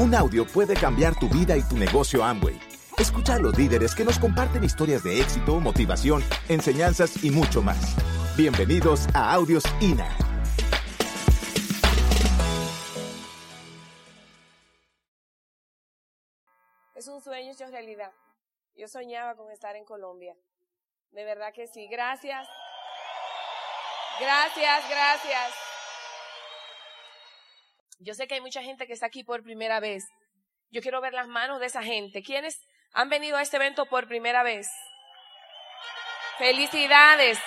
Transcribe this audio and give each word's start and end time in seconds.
Un 0.00 0.14
audio 0.14 0.46
puede 0.46 0.74
cambiar 0.74 1.18
tu 1.18 1.28
vida 1.28 1.56
y 1.56 1.62
tu 1.62 1.76
negocio 1.76 2.22
Amway. 2.22 2.56
Escucha 2.98 3.34
a 3.34 3.38
los 3.40 3.58
líderes 3.58 3.96
que 3.96 4.04
nos 4.04 4.16
comparten 4.20 4.62
historias 4.62 5.02
de 5.02 5.20
éxito, 5.20 5.58
motivación, 5.58 6.22
enseñanzas 6.48 7.24
y 7.24 7.32
mucho 7.32 7.62
más. 7.62 7.96
Bienvenidos 8.36 9.08
a 9.12 9.34
Audios 9.34 9.64
INA. 9.80 10.08
Es 16.94 17.08
un 17.08 17.20
sueño 17.20 17.50
hecho 17.50 17.66
realidad. 17.66 18.12
Yo 18.76 18.86
soñaba 18.86 19.34
con 19.34 19.50
estar 19.50 19.74
en 19.74 19.84
Colombia. 19.84 20.36
De 21.10 21.24
verdad 21.24 21.52
que 21.52 21.66
sí. 21.66 21.88
Gracias. 21.88 22.46
Gracias, 24.20 24.88
gracias. 24.88 25.67
Yo 27.98 28.14
sé 28.14 28.28
que 28.28 28.34
hay 28.34 28.40
mucha 28.40 28.62
gente 28.62 28.86
que 28.86 28.92
está 28.92 29.06
aquí 29.06 29.24
por 29.24 29.42
primera 29.42 29.80
vez. 29.80 30.04
Yo 30.70 30.80
quiero 30.82 31.00
ver 31.00 31.12
las 31.12 31.26
manos 31.26 31.60
de 31.60 31.66
esa 31.66 31.82
gente. 31.82 32.22
¿Quiénes 32.22 32.60
han 32.92 33.08
venido 33.08 33.36
a 33.36 33.42
este 33.42 33.56
evento 33.56 33.86
por 33.86 34.06
primera 34.06 34.42
vez? 34.42 34.68
Felicidades. 36.38 37.38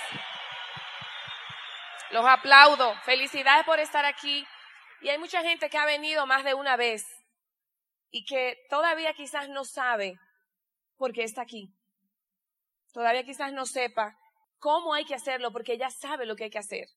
Los 2.10 2.26
aplaudo. 2.26 2.94
Felicidades 3.04 3.66
por 3.66 3.80
estar 3.80 4.06
aquí. 4.06 4.46
Y 5.02 5.10
hay 5.10 5.18
mucha 5.18 5.42
gente 5.42 5.70
que 5.70 5.78
ha 5.78 5.86
venido 5.86 6.26
más 6.28 6.44
de 6.44 6.54
una 6.54 6.76
vez 6.76 7.06
y 8.12 8.26
que 8.26 8.58
todavía 8.70 9.14
quizás 9.14 9.48
no 9.50 9.64
sabe 9.64 10.20
por 10.98 11.14
qué 11.14 11.24
está 11.24 11.42
aquí. 11.42 11.74
Todavía 12.94 13.24
quizás 13.24 13.54
no 13.54 13.66
sepa 13.66 14.18
cómo 14.60 14.94
hay 14.94 15.06
que 15.06 15.16
hacerlo 15.16 15.52
porque 15.52 15.78
ya 15.78 15.90
sabe 15.90 16.26
lo 16.26 16.36
que 16.36 16.44
hay 16.46 16.50
que 16.50 16.60
hacer. 16.60 16.88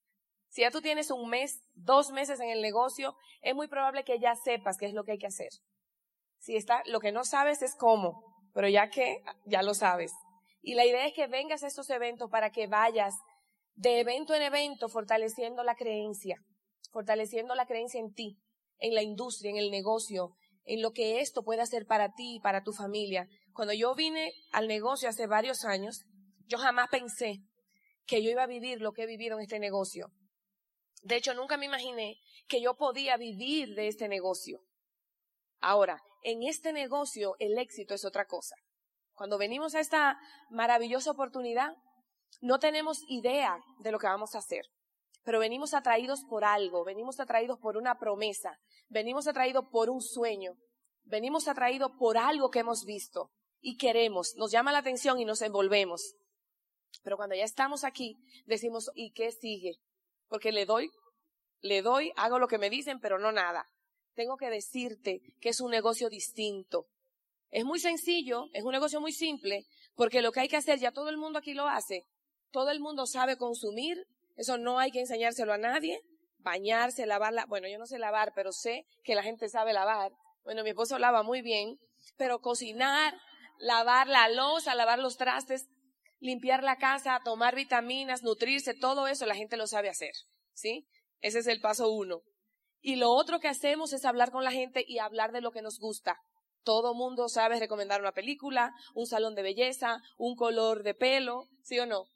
Si 0.54 0.60
ya 0.60 0.70
tú 0.70 0.80
tienes 0.80 1.10
un 1.10 1.28
mes, 1.28 1.64
dos 1.74 2.12
meses 2.12 2.38
en 2.38 2.48
el 2.48 2.62
negocio, 2.62 3.16
es 3.42 3.56
muy 3.56 3.66
probable 3.66 4.04
que 4.04 4.20
ya 4.20 4.36
sepas 4.36 4.76
qué 4.78 4.86
es 4.86 4.94
lo 4.94 5.02
que 5.02 5.10
hay 5.10 5.18
que 5.18 5.26
hacer. 5.26 5.48
Si 6.38 6.54
está, 6.54 6.80
lo 6.86 7.00
que 7.00 7.10
no 7.10 7.24
sabes 7.24 7.60
es 7.60 7.74
cómo, 7.74 8.22
pero 8.52 8.68
ya 8.68 8.88
que, 8.88 9.20
ya 9.46 9.62
lo 9.64 9.74
sabes. 9.74 10.12
Y 10.62 10.74
la 10.74 10.86
idea 10.86 11.08
es 11.08 11.12
que 11.12 11.26
vengas 11.26 11.64
a 11.64 11.66
estos 11.66 11.90
eventos 11.90 12.30
para 12.30 12.50
que 12.50 12.68
vayas 12.68 13.16
de 13.74 13.98
evento 13.98 14.32
en 14.32 14.42
evento 14.42 14.88
fortaleciendo 14.88 15.64
la 15.64 15.74
creencia, 15.74 16.36
fortaleciendo 16.92 17.56
la 17.56 17.66
creencia 17.66 17.98
en 17.98 18.14
ti, 18.14 18.38
en 18.78 18.94
la 18.94 19.02
industria, 19.02 19.50
en 19.50 19.56
el 19.56 19.72
negocio, 19.72 20.36
en 20.66 20.82
lo 20.82 20.92
que 20.92 21.20
esto 21.20 21.42
puede 21.42 21.62
hacer 21.62 21.84
para 21.84 22.12
ti 22.12 22.36
y 22.36 22.40
para 22.40 22.62
tu 22.62 22.72
familia. 22.72 23.26
Cuando 23.54 23.74
yo 23.74 23.96
vine 23.96 24.32
al 24.52 24.68
negocio 24.68 25.08
hace 25.08 25.26
varios 25.26 25.64
años, 25.64 26.04
yo 26.46 26.58
jamás 26.58 26.90
pensé 26.92 27.40
que 28.06 28.22
yo 28.22 28.30
iba 28.30 28.44
a 28.44 28.46
vivir 28.46 28.80
lo 28.80 28.92
que 28.92 29.02
he 29.02 29.06
vivido 29.06 29.36
en 29.36 29.42
este 29.42 29.58
negocio. 29.58 30.12
De 31.04 31.16
hecho, 31.16 31.34
nunca 31.34 31.58
me 31.58 31.66
imaginé 31.66 32.18
que 32.48 32.62
yo 32.62 32.74
podía 32.76 33.18
vivir 33.18 33.74
de 33.74 33.88
este 33.88 34.08
negocio. 34.08 34.60
Ahora, 35.60 36.02
en 36.22 36.42
este 36.42 36.72
negocio 36.72 37.36
el 37.38 37.58
éxito 37.58 37.94
es 37.94 38.06
otra 38.06 38.24
cosa. 38.24 38.56
Cuando 39.12 39.36
venimos 39.36 39.74
a 39.74 39.80
esta 39.80 40.18
maravillosa 40.48 41.10
oportunidad, 41.10 41.74
no 42.40 42.58
tenemos 42.58 43.02
idea 43.06 43.58
de 43.80 43.92
lo 43.92 43.98
que 43.98 44.06
vamos 44.06 44.34
a 44.34 44.38
hacer, 44.38 44.64
pero 45.22 45.38
venimos 45.38 45.74
atraídos 45.74 46.24
por 46.24 46.42
algo, 46.42 46.84
venimos 46.84 47.20
atraídos 47.20 47.58
por 47.58 47.76
una 47.76 47.98
promesa, 47.98 48.58
venimos 48.88 49.26
atraídos 49.26 49.66
por 49.70 49.90
un 49.90 50.00
sueño, 50.00 50.54
venimos 51.02 51.48
atraídos 51.48 51.92
por 51.98 52.16
algo 52.16 52.50
que 52.50 52.60
hemos 52.60 52.84
visto 52.84 53.30
y 53.60 53.76
queremos, 53.76 54.34
nos 54.36 54.50
llama 54.50 54.72
la 54.72 54.78
atención 54.78 55.20
y 55.20 55.26
nos 55.26 55.42
envolvemos. 55.42 56.14
Pero 57.02 57.18
cuando 57.18 57.34
ya 57.34 57.44
estamos 57.44 57.84
aquí, 57.84 58.16
decimos, 58.46 58.90
¿y 58.94 59.12
qué 59.12 59.30
sigue? 59.32 59.76
Porque 60.28 60.52
le 60.52 60.66
doy, 60.66 60.90
le 61.60 61.82
doy, 61.82 62.12
hago 62.16 62.38
lo 62.38 62.48
que 62.48 62.58
me 62.58 62.70
dicen, 62.70 63.00
pero 63.00 63.18
no 63.18 63.32
nada. 63.32 63.66
Tengo 64.14 64.36
que 64.36 64.50
decirte 64.50 65.20
que 65.40 65.48
es 65.48 65.60
un 65.60 65.70
negocio 65.70 66.08
distinto. 66.08 66.86
Es 67.50 67.64
muy 67.64 67.78
sencillo, 67.78 68.46
es 68.52 68.64
un 68.64 68.72
negocio 68.72 69.00
muy 69.00 69.12
simple, 69.12 69.64
porque 69.94 70.22
lo 70.22 70.32
que 70.32 70.40
hay 70.40 70.48
que 70.48 70.56
hacer, 70.56 70.78
ya 70.78 70.92
todo 70.92 71.08
el 71.08 71.16
mundo 71.16 71.38
aquí 71.38 71.54
lo 71.54 71.68
hace. 71.68 72.04
Todo 72.50 72.70
el 72.70 72.80
mundo 72.80 73.06
sabe 73.06 73.36
consumir, 73.36 74.06
eso 74.36 74.58
no 74.58 74.78
hay 74.78 74.90
que 74.90 75.00
enseñárselo 75.00 75.52
a 75.52 75.58
nadie. 75.58 76.00
Bañarse, 76.38 77.06
lavarla, 77.06 77.46
bueno, 77.46 77.68
yo 77.68 77.78
no 77.78 77.86
sé 77.86 77.98
lavar, 77.98 78.32
pero 78.34 78.52
sé 78.52 78.84
que 79.02 79.14
la 79.14 79.22
gente 79.22 79.48
sabe 79.48 79.72
lavar. 79.72 80.12
Bueno, 80.42 80.62
mi 80.62 80.70
esposo 80.70 80.98
lava 80.98 81.22
muy 81.22 81.40
bien, 81.40 81.78
pero 82.16 82.40
cocinar, 82.40 83.14
lavar 83.58 84.08
la 84.08 84.28
losa, 84.28 84.74
lavar 84.74 84.98
los 84.98 85.16
trastes, 85.16 85.66
limpiar 86.24 86.62
la 86.64 86.76
casa, 86.76 87.20
tomar 87.22 87.54
vitaminas, 87.54 88.22
nutrirse, 88.22 88.72
todo 88.72 89.08
eso 89.08 89.26
la 89.26 89.34
gente 89.34 89.58
lo 89.58 89.66
sabe 89.66 89.90
hacer, 89.90 90.12
¿sí? 90.54 90.86
Ese 91.20 91.40
es 91.40 91.46
el 91.46 91.60
paso 91.60 91.90
uno. 91.90 92.22
Y 92.80 92.96
lo 92.96 93.10
otro 93.10 93.40
que 93.40 93.48
hacemos 93.48 93.92
es 93.92 94.06
hablar 94.06 94.30
con 94.30 94.42
la 94.42 94.50
gente 94.50 94.82
y 94.88 94.98
hablar 95.00 95.32
de 95.32 95.42
lo 95.42 95.50
que 95.50 95.60
nos 95.60 95.78
gusta. 95.78 96.16
Todo 96.62 96.94
mundo 96.94 97.28
sabe 97.28 97.60
recomendar 97.60 98.00
una 98.00 98.12
película, 98.12 98.72
un 98.94 99.06
salón 99.06 99.34
de 99.34 99.42
belleza, 99.42 99.98
un 100.16 100.34
color 100.34 100.82
de 100.82 100.94
pelo, 100.94 101.44
¿sí 101.62 101.78
o 101.78 101.84
no? 101.84 102.06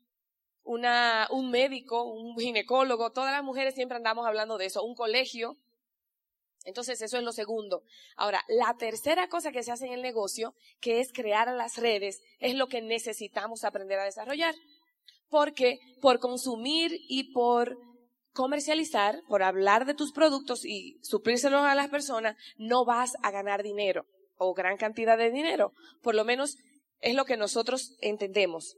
Una, 0.63 1.29
un 1.31 1.51
médico, 1.51 2.05
un 2.05 2.35
ginecólogo, 2.39 3.13
todas 3.13 3.33
las 3.33 3.45
mujeres 3.45 3.75
siempre 3.75 3.99
andamos 3.99 4.27
hablando 4.27 4.57
de 4.57 4.65
eso, 4.65 4.83
un 4.85 4.95
colegio, 4.95 5.59
entonces, 6.69 7.01
eso 7.01 7.17
es 7.17 7.25
lo 7.25 7.33
segundo. 7.33 7.83
Ahora, 8.15 8.45
la 8.47 8.77
tercera 8.79 9.27
cosa 9.29 9.53
que 9.53 9.63
se 9.63 9.73
hace 9.73 9.87
en 9.87 9.95
el 9.95 10.03
negocio, 10.03 10.55
que 10.81 11.01
es 11.01 11.15
crear 11.15 11.49
las 11.55 11.79
redes, 11.79 12.21
es 12.41 12.55
lo 12.55 12.67
que 12.67 12.83
necesitamos 12.83 13.65
aprender 13.65 13.99
a 13.99 14.05
desarrollar. 14.05 14.55
Porque 15.31 15.79
por 16.03 16.19
consumir 16.19 16.93
y 17.09 17.33
por 17.33 17.79
comercializar, 18.35 19.23
por 19.29 19.43
hablar 19.43 19.87
de 19.87 19.95
tus 19.95 20.13
productos 20.13 20.67
y 20.67 20.99
suplírselos 21.03 21.63
a 21.63 21.75
las 21.75 21.89
personas, 21.89 22.37
no 22.59 22.85
vas 22.85 23.17
a 23.23 23.31
ganar 23.31 23.63
dinero 23.63 24.05
o 24.37 24.53
gran 24.53 24.77
cantidad 24.77 25.17
de 25.17 25.31
dinero. 25.31 25.73
Por 26.03 26.15
lo 26.15 26.27
menos 26.27 26.59
es 27.01 27.15
lo 27.15 27.25
que 27.25 27.39
nosotros 27.39 27.97
entendemos. 28.03 28.77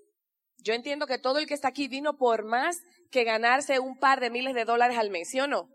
Yo 0.58 0.74
entiendo 0.74 1.08
que 1.08 1.18
todo 1.18 1.40
el 1.40 1.48
que 1.48 1.54
está 1.54 1.66
aquí 1.66 1.88
vino 1.88 2.16
por 2.16 2.44
más 2.44 2.78
que 3.10 3.24
ganarse 3.24 3.80
un 3.80 3.98
par 3.98 4.20
de 4.20 4.30
miles 4.30 4.54
de 4.54 4.64
dólares 4.64 4.96
al 4.96 5.10
mes, 5.10 5.28
¿sí 5.28 5.40
o 5.40 5.48
no? 5.48 5.68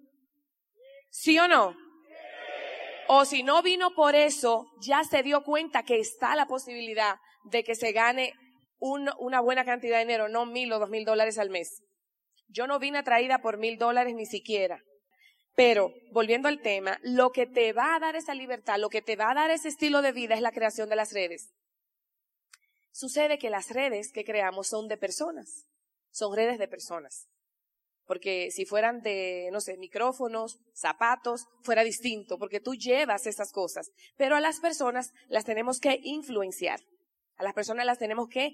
¿Sí 1.10 1.38
o 1.40 1.50
no? 1.50 1.76
O 3.08 3.26
si 3.26 3.44
no 3.44 3.62
vino 3.62 3.94
por 3.94 4.16
eso, 4.16 4.66
ya 4.82 5.04
se 5.04 5.22
dio 5.22 5.44
cuenta 5.44 5.84
que 5.84 6.00
está 6.00 6.36
la 6.36 6.48
posibilidad 6.48 7.18
de 7.44 7.64
que 7.64 7.76
se 7.76 7.92
gane 7.92 8.34
una 8.80 9.42
buena 9.42 9.64
cantidad 9.64 9.98
de 9.98 10.06
dinero, 10.06 10.28
no 10.28 10.46
mil 10.46 10.72
o 10.74 10.80
dos 10.80 10.90
mil 10.90 11.06
dólares 11.06 11.38
al 11.38 11.50
mes. 11.50 11.84
Yo 12.48 12.68
no 12.68 12.80
vine 12.80 13.00
atraída 13.00 13.40
por 13.40 13.58
mil 13.58 13.78
dólares 13.78 14.16
ni 14.16 14.26
siquiera. 14.26 14.82
Pero, 15.56 15.94
volviendo 16.12 16.48
al 16.48 16.62
tema, 16.62 17.00
lo 17.02 17.32
que 17.32 17.46
te 17.46 17.72
va 17.74 17.96
a 17.96 18.00
dar 18.00 18.16
esa 18.16 18.34
libertad, 18.34 18.78
lo 18.78 18.90
que 18.90 19.02
te 19.02 19.16
va 19.16 19.32
a 19.32 19.36
dar 19.36 19.52
ese 19.52 19.70
estilo 19.70 20.02
de 20.02 20.12
vida 20.12 20.36
es 20.36 20.42
la 20.42 20.52
creación 20.52 20.90
de 20.90 20.98
las 20.98 21.14
redes. 21.14 21.54
Sucede 22.92 23.38
que 23.38 23.50
las 23.50 23.70
redes 23.70 24.12
que 24.12 24.26
creamos 24.26 24.68
son 24.68 24.88
de 24.88 24.98
personas, 24.98 25.66
son 26.12 26.36
redes 26.36 26.60
de 26.60 26.68
personas. 26.68 27.28
Porque 28.06 28.52
si 28.52 28.66
fueran 28.66 29.02
de, 29.02 29.50
no 29.52 29.62
sé, 29.62 29.78
micrófonos, 29.78 30.60
zapatos, 30.74 31.46
fuera 31.64 31.84
distinto, 31.84 32.38
porque 32.38 32.60
tú 32.60 32.76
llevas 32.76 33.26
esas 33.26 33.52
cosas. 33.52 33.92
Pero 34.18 34.36
a 34.36 34.42
las 34.42 34.60
personas 34.60 35.12
las 35.28 35.46
tenemos 35.46 35.80
que 35.80 36.00
influenciar. 36.04 36.80
A 37.38 37.44
las 37.44 37.54
personas 37.54 37.86
las 37.86 37.98
tenemos 37.98 38.30
que 38.30 38.52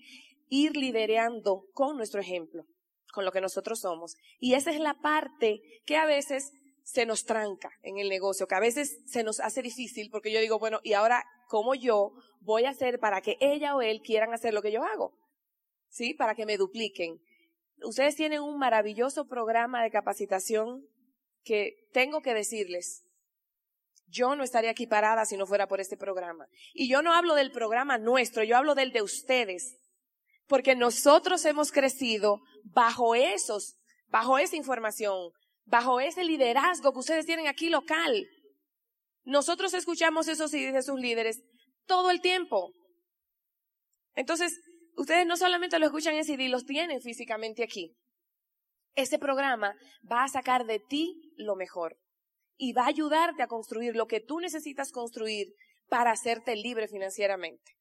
ir 0.49 0.75
liderando 0.75 1.65
con 1.73 1.97
nuestro 1.97 2.21
ejemplo, 2.21 2.65
con 3.13 3.25
lo 3.25 3.31
que 3.31 3.41
nosotros 3.41 3.79
somos. 3.79 4.15
Y 4.39 4.53
esa 4.53 4.71
es 4.71 4.79
la 4.79 4.95
parte 4.95 5.61
que 5.85 5.97
a 5.97 6.05
veces 6.05 6.51
se 6.83 7.05
nos 7.05 7.25
tranca 7.25 7.71
en 7.83 7.99
el 7.99 8.09
negocio, 8.09 8.47
que 8.47 8.55
a 8.55 8.59
veces 8.59 8.99
se 9.05 9.23
nos 9.23 9.39
hace 9.39 9.61
difícil, 9.61 10.09
porque 10.11 10.31
yo 10.31 10.39
digo, 10.39 10.59
bueno, 10.59 10.79
¿y 10.83 10.93
ahora 10.93 11.23
cómo 11.47 11.75
yo 11.75 12.11
voy 12.41 12.65
a 12.65 12.71
hacer 12.71 12.99
para 12.99 13.21
que 13.21 13.37
ella 13.39 13.75
o 13.75 13.81
él 13.81 14.01
quieran 14.01 14.33
hacer 14.33 14.53
lo 14.53 14.61
que 14.61 14.71
yo 14.71 14.83
hago? 14.83 15.13
¿Sí? 15.89 16.13
Para 16.13 16.35
que 16.35 16.45
me 16.45 16.57
dupliquen 16.57 17.19
ustedes 17.83 18.15
tienen 18.15 18.41
un 18.41 18.57
maravilloso 18.57 19.27
programa 19.27 19.83
de 19.83 19.91
capacitación 19.91 20.85
que 21.43 21.87
tengo 21.91 22.21
que 22.21 22.33
decirles, 22.33 23.03
yo 24.07 24.35
no 24.35 24.43
estaría 24.43 24.71
aquí 24.71 24.87
parada 24.87 25.25
si 25.25 25.37
no 25.37 25.47
fuera 25.47 25.67
por 25.67 25.79
este 25.79 25.97
programa. 25.97 26.47
Y 26.73 26.89
yo 26.89 27.01
no 27.01 27.13
hablo 27.13 27.35
del 27.35 27.51
programa 27.51 27.97
nuestro, 27.97 28.43
yo 28.43 28.57
hablo 28.57 28.75
del 28.75 28.91
de 28.91 29.01
ustedes. 29.01 29.77
Porque 30.47 30.75
nosotros 30.75 31.45
hemos 31.45 31.71
crecido 31.71 32.41
bajo 32.63 33.15
esos, 33.15 33.77
bajo 34.07 34.37
esa 34.37 34.57
información, 34.57 35.31
bajo 35.63 36.01
ese 36.01 36.25
liderazgo 36.25 36.91
que 36.91 36.99
ustedes 36.99 37.25
tienen 37.25 37.47
aquí 37.47 37.69
local. 37.69 38.27
Nosotros 39.23 39.73
escuchamos 39.73 40.27
esos 40.27 40.51
de 40.51 40.81
sus 40.81 40.99
líderes 40.99 41.41
todo 41.85 42.11
el 42.11 42.19
tiempo. 42.19 42.73
Entonces, 44.13 44.59
ustedes 45.01 45.25
no 45.25 45.35
solamente 45.35 45.79
lo 45.79 45.85
escuchan 45.85 46.15
en 46.15 46.23
CD, 46.23 46.47
los 46.47 46.65
tienen 46.65 47.01
físicamente 47.01 47.63
aquí. 47.63 47.95
Ese 48.95 49.19
programa 49.19 49.75
va 50.09 50.23
a 50.23 50.27
sacar 50.27 50.65
de 50.65 50.79
ti 50.79 51.33
lo 51.37 51.55
mejor 51.55 51.97
y 52.57 52.73
va 52.73 52.83
a 52.83 52.89
ayudarte 52.89 53.41
a 53.41 53.47
construir 53.47 53.95
lo 53.95 54.05
que 54.05 54.19
tú 54.19 54.39
necesitas 54.39 54.91
construir 54.91 55.53
para 55.89 56.11
hacerte 56.11 56.55
libre 56.55 56.87
financieramente. 56.87 57.73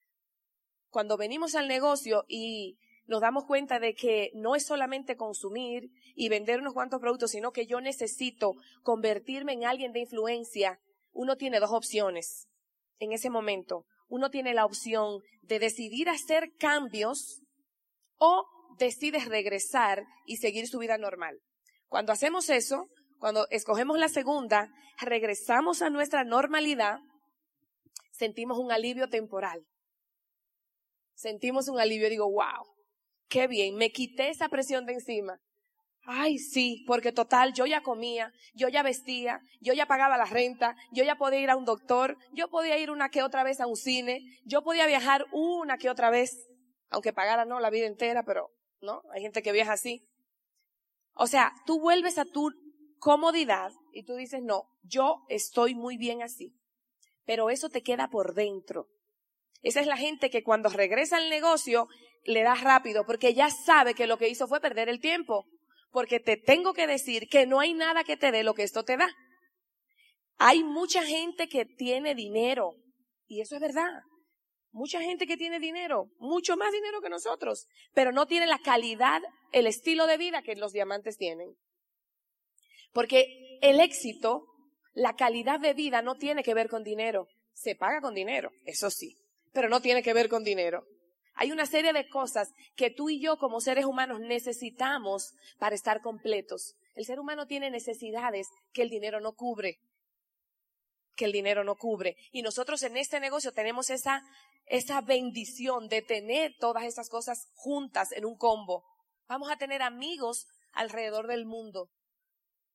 Cuando 0.89 1.17
venimos 1.17 1.55
al 1.55 1.69
negocio 1.69 2.25
y 2.27 2.79
nos 3.07 3.21
damos 3.21 3.45
cuenta 3.45 3.79
de 3.79 3.95
que 3.95 4.31
no 4.35 4.55
es 4.57 4.65
solamente 4.65 5.17
consumir 5.17 5.91
y 6.15 6.29
vender 6.29 6.61
unos 6.61 6.75
cuantos 6.75 7.01
productos, 7.01 7.33
sino 7.33 7.53
que 7.53 7.67
yo 7.67 7.81
necesito 7.81 8.55
convertirme 8.83 9.53
en 9.53 9.65
alguien 9.65 9.93
de 9.93 10.01
influencia, 10.01 10.81
uno 11.13 11.37
tiene 11.37 11.61
dos 11.61 11.73
opciones 11.73 12.49
en 12.99 13.13
ese 13.13 13.31
momento. 13.31 13.85
Uno 14.11 14.29
tiene 14.29 14.53
la 14.55 14.67
opción 14.67 15.23
de 15.43 15.61
decidir 15.61 16.09
hacer 16.09 16.51
cambios 16.59 17.41
o 18.19 18.45
decides 18.77 19.27
regresar 19.27 20.05
y 20.27 20.39
seguir 20.39 20.67
su 20.67 20.79
vida 20.79 20.99
normal. 20.99 21.39
Cuando 21.89 22.13
hacemos 22.13 22.51
eso, 22.51 22.89
cuando 23.19 23.47
escogemos 23.51 23.99
la 23.99 24.09
segunda, 24.09 24.69
regresamos 25.01 25.81
a 25.81 25.91
nuestra 25.91 26.25
normalidad, 26.25 26.99
sentimos 28.11 28.59
un 28.59 28.73
alivio 28.73 29.09
temporal. 29.09 29.65
Sentimos 31.15 31.69
un 31.69 31.79
alivio 31.79 32.11
digo, 32.11 32.29
wow, 32.29 32.67
qué 33.29 33.47
bien, 33.47 33.77
me 33.77 33.93
quité 33.93 34.31
esa 34.31 34.49
presión 34.49 34.87
de 34.87 34.95
encima. 34.95 35.39
Ay, 36.05 36.39
sí, 36.39 36.85
porque 36.87 37.13
total, 37.13 37.53
yo 37.53 37.67
ya 37.67 37.83
comía, 37.83 38.33
yo 38.55 38.69
ya 38.69 38.83
vestía, 38.83 39.41
yo 39.61 39.75
ya 39.75 39.87
pagaba 39.87 40.17
la 40.17 40.25
renta, 40.25 40.75
yo 40.93 41.05
ya 41.05 41.17
podía 41.17 41.41
ir 41.41 41.51
a 41.51 41.57
un 41.57 41.65
doctor, 41.65 42.17
yo 42.33 42.49
podía 42.49 42.79
ir 42.79 42.91
una 42.91 43.11
que 43.11 43.23
otra 43.23 43.45
vez 43.45 43.61
a 43.61 43.67
un 43.67 43.77
cine, 43.77 44.23
yo 44.45 44.63
podía 44.63 44.87
viajar 44.87 45.27
una 45.33 45.77
que 45.77 45.91
otra 45.91 46.11
vez, 46.11 46.49
aunque 46.89 47.13
pagara 47.13 47.45
no 47.45 47.61
la 47.61 47.71
vida 47.71 47.87
entera, 47.87 48.25
pero 48.25 48.51
no, 48.81 49.03
hay 49.13 49.23
gente 49.23 49.43
que 49.43 49.53
viaja 49.53 49.73
así. 49.73 50.07
O 51.15 51.27
sea, 51.27 51.53
tú 51.67 51.81
vuelves 51.81 52.19
a 52.19 52.25
tu 52.25 52.51
comodidad 52.99 53.73
y 53.93 54.05
tú 54.05 54.15
dices, 54.15 54.43
no, 54.43 54.65
yo 54.83 55.25
estoy 55.29 55.75
muy 55.75 55.97
bien 55.97 56.23
así. 56.23 56.55
Pero 57.25 57.51
eso 57.51 57.69
te 57.69 57.83
queda 57.83 58.09
por 58.09 58.35
dentro. 58.35 58.89
Esa 59.63 59.81
es 59.81 59.87
la 59.87 59.97
gente 59.97 60.31
que 60.31 60.43
cuando 60.43 60.71
regresa 60.71 61.19
al 61.19 61.29
negocio 61.29 61.89
le 62.25 62.43
da 62.43 62.55
rápido 62.55 63.05
porque 63.05 63.35
ya 63.35 63.51
sabe 63.51 63.95
que 63.95 64.07
lo 64.07 64.19
que 64.19 64.29
hizo 64.29 64.49
fue 64.49 64.61
perder 64.61 64.89
el 64.89 65.01
tiempo. 65.01 65.47
Porque 65.91 66.21
te 66.21 66.37
tengo 66.37 66.73
que 66.73 66.87
decir 66.87 67.29
que 67.29 67.47
no 67.47 67.61
hay 67.61 67.75
nada 67.75 68.05
que 68.05 68.17
te 68.17 68.31
dé 68.31 68.43
lo 68.43 68.55
que 68.55 68.63
esto 68.63 68.85
te 68.85 68.97
da. 68.97 69.09
Hay 70.37 70.63
mucha 70.65 71.05
gente 71.05 71.49
que 71.49 71.65
tiene 71.65 72.15
dinero 72.15 72.75
y 73.27 73.41
eso 73.41 73.57
es 73.57 73.61
verdad. 73.61 73.91
Mucha 74.73 75.01
gente 75.01 75.27
que 75.27 75.37
tiene 75.37 75.59
dinero, 75.59 76.11
mucho 76.19 76.57
más 76.57 76.73
dinero 76.73 77.01
que 77.01 77.09
nosotros, 77.09 77.67
pero 77.93 78.13
no 78.13 78.27
tiene 78.27 78.47
la 78.47 78.61
calidad, 78.61 79.21
el 79.53 79.67
estilo 79.67 80.07
de 80.07 80.17
vida 80.17 80.43
que 80.43 80.55
los 80.55 80.73
diamantes 80.73 81.17
tienen. 81.17 81.57
Porque 82.93 83.59
el 83.63 83.81
éxito, 83.81 84.47
la 84.93 85.15
calidad 85.17 85.59
de 85.59 85.75
vida 85.75 86.03
no 86.03 86.15
tiene 86.15 86.45
que 86.45 86.55
ver 86.55 86.69
con 86.69 86.85
dinero. 86.85 87.27
Se 87.53 87.75
paga 87.75 88.01
con 88.01 88.15
dinero, 88.15 88.51
eso 88.65 88.91
sí, 88.91 89.17
pero 89.53 89.69
no 89.69 89.81
tiene 89.81 90.03
que 90.05 90.15
ver 90.15 90.29
con 90.29 90.45
dinero. 90.45 90.85
Hay 91.35 91.53
una 91.53 91.67
serie 91.67 91.93
de 91.93 92.09
cosas 92.09 92.53
que 92.77 92.91
tú 92.91 93.09
y 93.09 93.21
yo 93.21 93.39
como 93.39 93.61
seres 93.61 93.85
humanos 93.85 94.21
necesitamos 94.21 95.33
para 95.59 95.75
estar 95.75 96.01
completos. 96.01 96.75
El 96.95 97.05
ser 97.05 97.21
humano 97.21 97.47
tiene 97.47 97.71
necesidades 97.71 98.49
que 98.73 98.83
el 98.83 98.91
dinero 98.91 99.21
no 99.21 99.33
cubre 99.33 99.81
que 101.21 101.27
el 101.27 101.33
dinero 101.33 101.65
no 101.65 101.77
cubre. 101.77 102.17
Y 102.33 102.41
nosotros 102.41 102.83
en 102.83 102.97
este 102.97 103.21
negocio 103.21 103.53
tenemos 103.53 103.91
esa, 103.91 104.23
esa 104.65 105.03
bendición 105.03 105.87
de 105.89 106.01
tener 106.01 106.55
todas 106.59 106.85
esas 106.85 107.11
cosas 107.11 107.51
juntas 107.53 108.13
en 108.13 108.25
un 108.25 108.39
combo. 108.39 108.87
Vamos 109.29 109.51
a 109.51 109.59
tener 109.59 109.83
amigos 109.83 110.47
alrededor 110.73 111.27
del 111.27 111.45
mundo. 111.45 111.91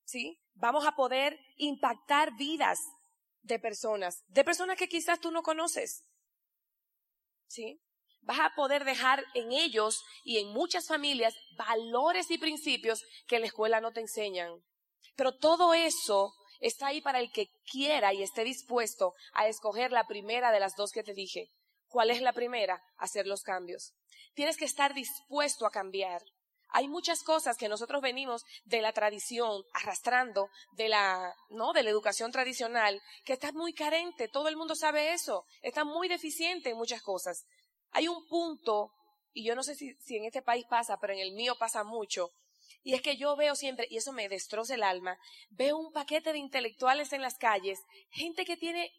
¿Sí? 0.04 0.38
Vamos 0.54 0.86
a 0.86 0.92
poder 0.92 1.36
impactar 1.56 2.36
vidas 2.36 2.78
de 3.42 3.58
personas, 3.58 4.22
de 4.28 4.44
personas 4.44 4.78
que 4.78 4.86
quizás 4.88 5.18
tú 5.18 5.32
no 5.32 5.42
conoces. 5.42 6.04
¿Sí? 7.48 7.80
Vas 8.26 8.40
a 8.40 8.52
poder 8.56 8.84
dejar 8.84 9.24
en 9.34 9.52
ellos 9.52 10.04
y 10.24 10.38
en 10.38 10.48
muchas 10.48 10.88
familias 10.88 11.36
valores 11.56 12.28
y 12.32 12.38
principios 12.38 13.04
que 13.28 13.36
en 13.36 13.42
la 13.42 13.46
escuela 13.46 13.80
no 13.80 13.92
te 13.92 14.00
enseñan. 14.00 14.50
Pero 15.14 15.36
todo 15.36 15.74
eso 15.74 16.34
está 16.58 16.88
ahí 16.88 17.00
para 17.00 17.20
el 17.20 17.30
que 17.30 17.48
quiera 17.70 18.12
y 18.12 18.24
esté 18.24 18.42
dispuesto 18.42 19.14
a 19.32 19.46
escoger 19.46 19.92
la 19.92 20.08
primera 20.08 20.50
de 20.50 20.58
las 20.58 20.74
dos 20.74 20.90
que 20.90 21.04
te 21.04 21.14
dije. 21.14 21.52
¿Cuál 21.86 22.10
es 22.10 22.20
la 22.20 22.32
primera? 22.32 22.82
Hacer 22.96 23.28
los 23.28 23.42
cambios. 23.42 23.94
Tienes 24.34 24.56
que 24.56 24.64
estar 24.64 24.92
dispuesto 24.92 25.64
a 25.64 25.70
cambiar. 25.70 26.20
Hay 26.70 26.88
muchas 26.88 27.22
cosas 27.22 27.56
que 27.56 27.68
nosotros 27.68 28.02
venimos 28.02 28.42
de 28.64 28.82
la 28.82 28.92
tradición 28.92 29.62
arrastrando, 29.72 30.50
de 30.72 30.88
la, 30.88 31.32
¿no? 31.48 31.72
De 31.72 31.84
la 31.84 31.90
educación 31.90 32.32
tradicional, 32.32 33.00
que 33.24 33.34
está 33.34 33.52
muy 33.52 33.72
carente, 33.72 34.26
todo 34.26 34.48
el 34.48 34.56
mundo 34.56 34.74
sabe 34.74 35.12
eso, 35.12 35.44
está 35.62 35.84
muy 35.84 36.08
deficiente 36.08 36.70
en 36.70 36.76
muchas 36.76 37.02
cosas. 37.02 37.46
Hay 37.90 38.08
un 38.08 38.26
punto, 38.26 38.92
y 39.32 39.44
yo 39.44 39.54
no 39.54 39.62
sé 39.62 39.74
si, 39.74 39.96
en 40.16 40.24
este 40.24 40.42
país 40.42 40.66
pasa, 40.68 40.98
pero 40.98 41.12
en 41.12 41.20
el 41.20 41.32
mío 41.32 41.56
pasa 41.58 41.84
mucho, 41.84 42.30
y 42.82 42.94
es 42.94 43.02
que 43.02 43.16
yo 43.16 43.36
veo 43.36 43.56
siempre, 43.56 43.86
y 43.90 43.96
eso 43.96 44.12
me 44.12 44.28
destroza 44.28 44.74
el 44.74 44.82
alma, 44.82 45.18
veo 45.50 45.76
un 45.76 45.92
paquete 45.92 46.32
de 46.32 46.38
intelectuales 46.38 47.12
en 47.12 47.22
las 47.22 47.36
calles, 47.36 47.80
gente 48.10 48.44
que 48.44 48.56
tiene, 48.56 48.92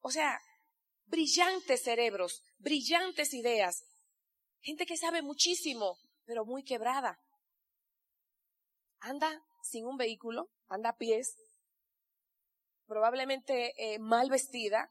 o 0.00 0.10
sea, 0.10 0.38
brillantes 1.06 1.82
cerebros, 1.82 2.42
brillantes 2.58 3.32
ideas, 3.32 3.84
gente 4.60 4.86
que 4.86 4.96
sabe 4.96 5.22
muchísimo, 5.22 5.98
pero 6.24 6.44
muy 6.44 6.64
quebrada. 6.64 7.18
Anda 9.00 9.42
sin 9.62 9.86
un 9.86 9.96
vehículo, 9.96 10.48
anda 10.68 10.90
a 10.90 10.96
pies, 10.96 11.36
probablemente 12.86 13.74
eh, 13.76 13.98
mal 13.98 14.30
vestida, 14.30 14.90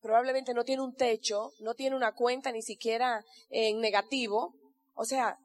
probablemente 0.00 0.54
no 0.54 0.64
tiene 0.64 0.82
un 0.82 0.94
techo, 0.94 1.52
no 1.60 1.74
tiene 1.74 1.96
una 1.96 2.12
cuenta 2.12 2.52
ni 2.52 2.62
siquiera 2.62 3.24
en 3.50 3.80
negativo. 3.80 4.54
O 4.94 5.04
sea, 5.04 5.36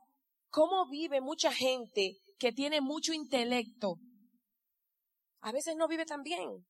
¿Cómo 0.56 0.88
vive 0.88 1.20
mucha 1.20 1.52
gente 1.52 2.16
que 2.40 2.54
tiene 2.54 2.80
mucho 2.80 3.12
intelecto? 3.12 3.98
A 5.42 5.52
veces 5.52 5.76
no 5.76 5.90
vive 5.90 6.06
tan 6.06 6.24
bien. 6.24 6.66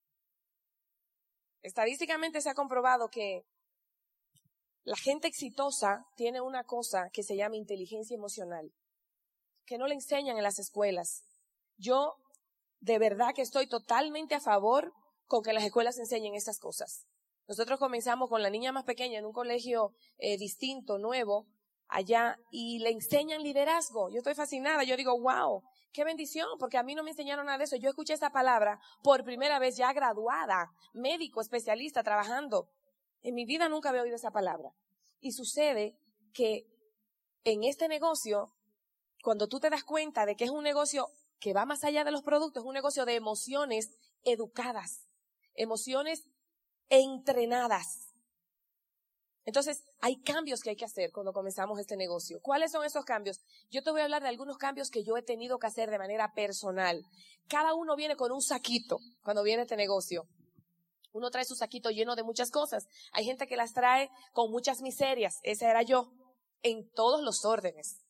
Estadísticamente 1.62 2.42
se 2.42 2.50
ha 2.50 2.56
comprobado 2.56 3.10
que 3.10 3.44
la 4.86 4.98
gente 4.98 5.28
exitosa 5.28 6.04
tiene 6.16 6.42
una 6.42 6.64
cosa 6.64 7.12
que 7.14 7.22
se 7.22 7.38
llama 7.38 7.58
inteligencia 7.58 8.16
emocional, 8.16 8.72
que 9.68 9.78
no 9.78 9.86
le 9.86 9.94
enseñan 9.94 10.38
en 10.38 10.44
las 10.44 10.58
escuelas. 10.58 11.22
Yo 11.78 12.16
de 12.80 12.98
verdad 12.98 13.36
que 13.36 13.44
estoy 13.44 13.68
totalmente 13.68 14.34
a 14.34 14.42
favor 14.42 14.94
con 15.28 15.44
que 15.44 15.54
las 15.54 15.64
escuelas 15.64 16.00
enseñen 16.00 16.34
estas 16.34 16.58
cosas. 16.58 17.06
Nosotros 17.48 17.80
comenzamos 17.80 18.30
con 18.30 18.42
la 18.42 18.50
niña 18.50 18.72
más 18.72 18.86
pequeña 18.86 19.20
en 19.20 19.26
un 19.26 19.34
colegio 19.34 19.94
eh, 20.18 20.38
distinto, 20.38 20.98
nuevo, 20.98 21.48
allá 21.88 22.40
y 22.50 22.80
le 22.80 22.90
enseñan 22.90 23.44
liderazgo. 23.44 24.10
Yo 24.10 24.18
estoy 24.18 24.34
fascinada, 24.34 24.84
yo 24.84 24.98
digo, 24.98 25.20
wow, 25.20 25.64
qué 25.92 26.04
bendición, 26.04 26.48
porque 26.60 26.78
a 26.78 26.84
mí 26.84 26.96
no 26.96 27.04
me 27.04 27.12
enseñaron 27.12 27.46
nada 27.46 27.60
de 27.60 27.66
eso. 27.66 27.76
Yo 27.76 27.90
escuché 27.90 28.14
esa 28.14 28.32
palabra 28.32 28.80
por 29.04 29.24
primera 29.24 29.60
vez 29.60 29.78
ya 29.78 29.94
graduada, 29.94 30.72
médico, 30.94 31.42
especialista, 31.42 32.04
trabajando. 32.04 32.70
En 33.22 33.36
mi 33.36 33.46
vida 33.46 33.70
nunca 33.70 33.90
había 33.90 34.02
oído 34.02 34.16
esa 34.16 34.32
palabra. 34.32 34.72
Y 35.20 35.32
sucede 35.32 35.98
que 36.34 36.66
en 37.44 37.64
este 37.64 37.88
negocio, 37.88 38.52
cuando 39.24 39.48
tú 39.48 39.60
te 39.60 39.70
das 39.70 39.84
cuenta 39.84 40.26
de 40.26 40.36
que 40.36 40.46
es 40.46 40.50
un 40.50 40.64
negocio 40.64 41.08
que 41.40 41.54
va 41.54 41.66
más 41.66 41.84
allá 41.84 42.04
de 42.04 42.12
los 42.12 42.24
productos, 42.24 42.64
es 42.64 42.68
un 42.68 42.74
negocio 42.74 43.06
de 43.06 43.16
emociones 43.16 43.96
educadas, 44.24 45.08
emociones 45.54 46.28
entrenadas. 46.90 48.06
Entonces, 49.46 49.84
hay 50.02 50.20
cambios 50.22 50.62
que 50.62 50.72
hay 50.72 50.76
que 50.76 50.86
hacer 50.86 51.12
cuando 51.12 51.32
comenzamos 51.32 51.80
este 51.80 51.96
negocio. 51.96 52.40
¿Cuáles 52.42 52.72
son 52.72 52.84
esos 52.84 53.06
cambios? 53.06 53.40
Yo 53.70 53.84
te 53.84 53.92
voy 53.92 54.02
a 54.02 54.06
hablar 54.06 54.24
de 54.24 54.30
algunos 54.30 54.58
cambios 54.58 54.90
que 54.90 55.04
yo 55.04 55.18
he 55.18 55.22
tenido 55.22 55.60
que 55.60 55.68
hacer 55.68 55.92
de 55.92 56.00
manera 56.00 56.34
personal. 56.34 57.04
Cada 57.48 57.76
uno 57.76 57.96
viene 57.96 58.16
con 58.16 58.32
un 58.32 58.42
saquito 58.42 58.98
cuando 59.22 59.44
viene 59.44 59.62
este 59.62 59.78
negocio. 59.78 60.28
Uno 61.14 61.30
trae 61.30 61.46
su 61.46 61.56
saquito 61.56 61.92
lleno 61.92 62.16
de 62.16 62.24
muchas 62.24 62.50
cosas. 62.50 62.88
Hay 63.14 63.24
gente 63.24 63.46
que 63.46 63.56
las 63.56 63.74
trae 63.74 64.10
con 64.34 64.52
muchas 64.52 64.82
miserias. 64.82 65.36
Esa 65.44 65.70
era 65.70 65.84
yo. 65.84 66.12
En 66.64 66.90
todos 66.90 67.22
los 67.22 67.46
órdenes. 67.46 68.04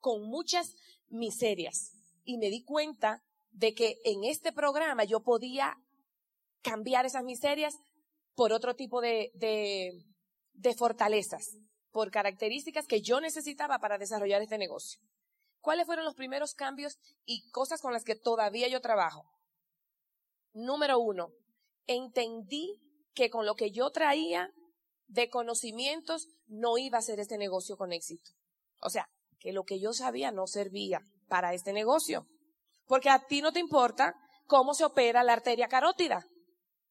Con 0.00 0.22
muchas 0.22 0.74
miserias. 1.08 1.92
Y 2.24 2.38
me 2.38 2.48
di 2.48 2.64
cuenta 2.64 3.22
de 3.50 3.74
que 3.74 3.98
en 4.04 4.24
este 4.24 4.52
programa 4.52 5.04
yo 5.04 5.20
podía 5.20 5.76
cambiar 6.62 7.06
esas 7.06 7.24
miserias 7.24 7.74
por 8.34 8.52
otro 8.52 8.74
tipo 8.74 9.00
de, 9.00 9.30
fortalezas, 10.76 11.56
por 11.90 12.10
características 12.10 12.86
que 12.86 13.00
yo 13.00 13.20
necesitaba 13.20 13.78
para 13.78 13.98
desarrollar 13.98 14.42
este 14.42 14.58
negocio. 14.58 15.00
¿Cuáles 15.60 15.86
fueron 15.86 16.04
los 16.04 16.14
primeros 16.14 16.54
cambios 16.54 16.98
y 17.24 17.48
cosas 17.50 17.80
con 17.80 17.92
las 17.92 18.04
que 18.04 18.14
todavía 18.14 18.68
yo 18.68 18.80
trabajo? 18.80 19.24
Número 20.52 20.98
uno, 20.98 21.28
entendí 21.86 22.80
que 23.14 23.30
con 23.30 23.46
lo 23.46 23.54
que 23.54 23.70
yo 23.70 23.90
traía 23.90 24.50
de 25.08 25.30
conocimientos 25.30 26.28
no 26.46 26.78
iba 26.78 26.98
a 26.98 27.02
ser 27.02 27.18
este 27.18 27.38
negocio 27.38 27.76
con 27.76 27.92
éxito. 27.92 28.30
O 28.82 28.90
sea, 28.90 29.08
que 29.40 29.52
lo 29.52 29.64
que 29.64 29.80
yo 29.80 29.92
sabía 29.92 30.30
no 30.30 30.46
servía 30.46 31.00
para 31.28 31.54
este 31.54 31.72
negocio. 31.72 32.26
Porque 32.86 33.10
a 33.10 33.26
ti 33.26 33.42
no 33.42 33.52
te 33.52 33.60
importa 33.60 34.14
cómo 34.46 34.74
se 34.74 34.84
opera 34.84 35.24
la 35.24 35.32
arteria 35.32 35.68
carótida. 35.68 36.24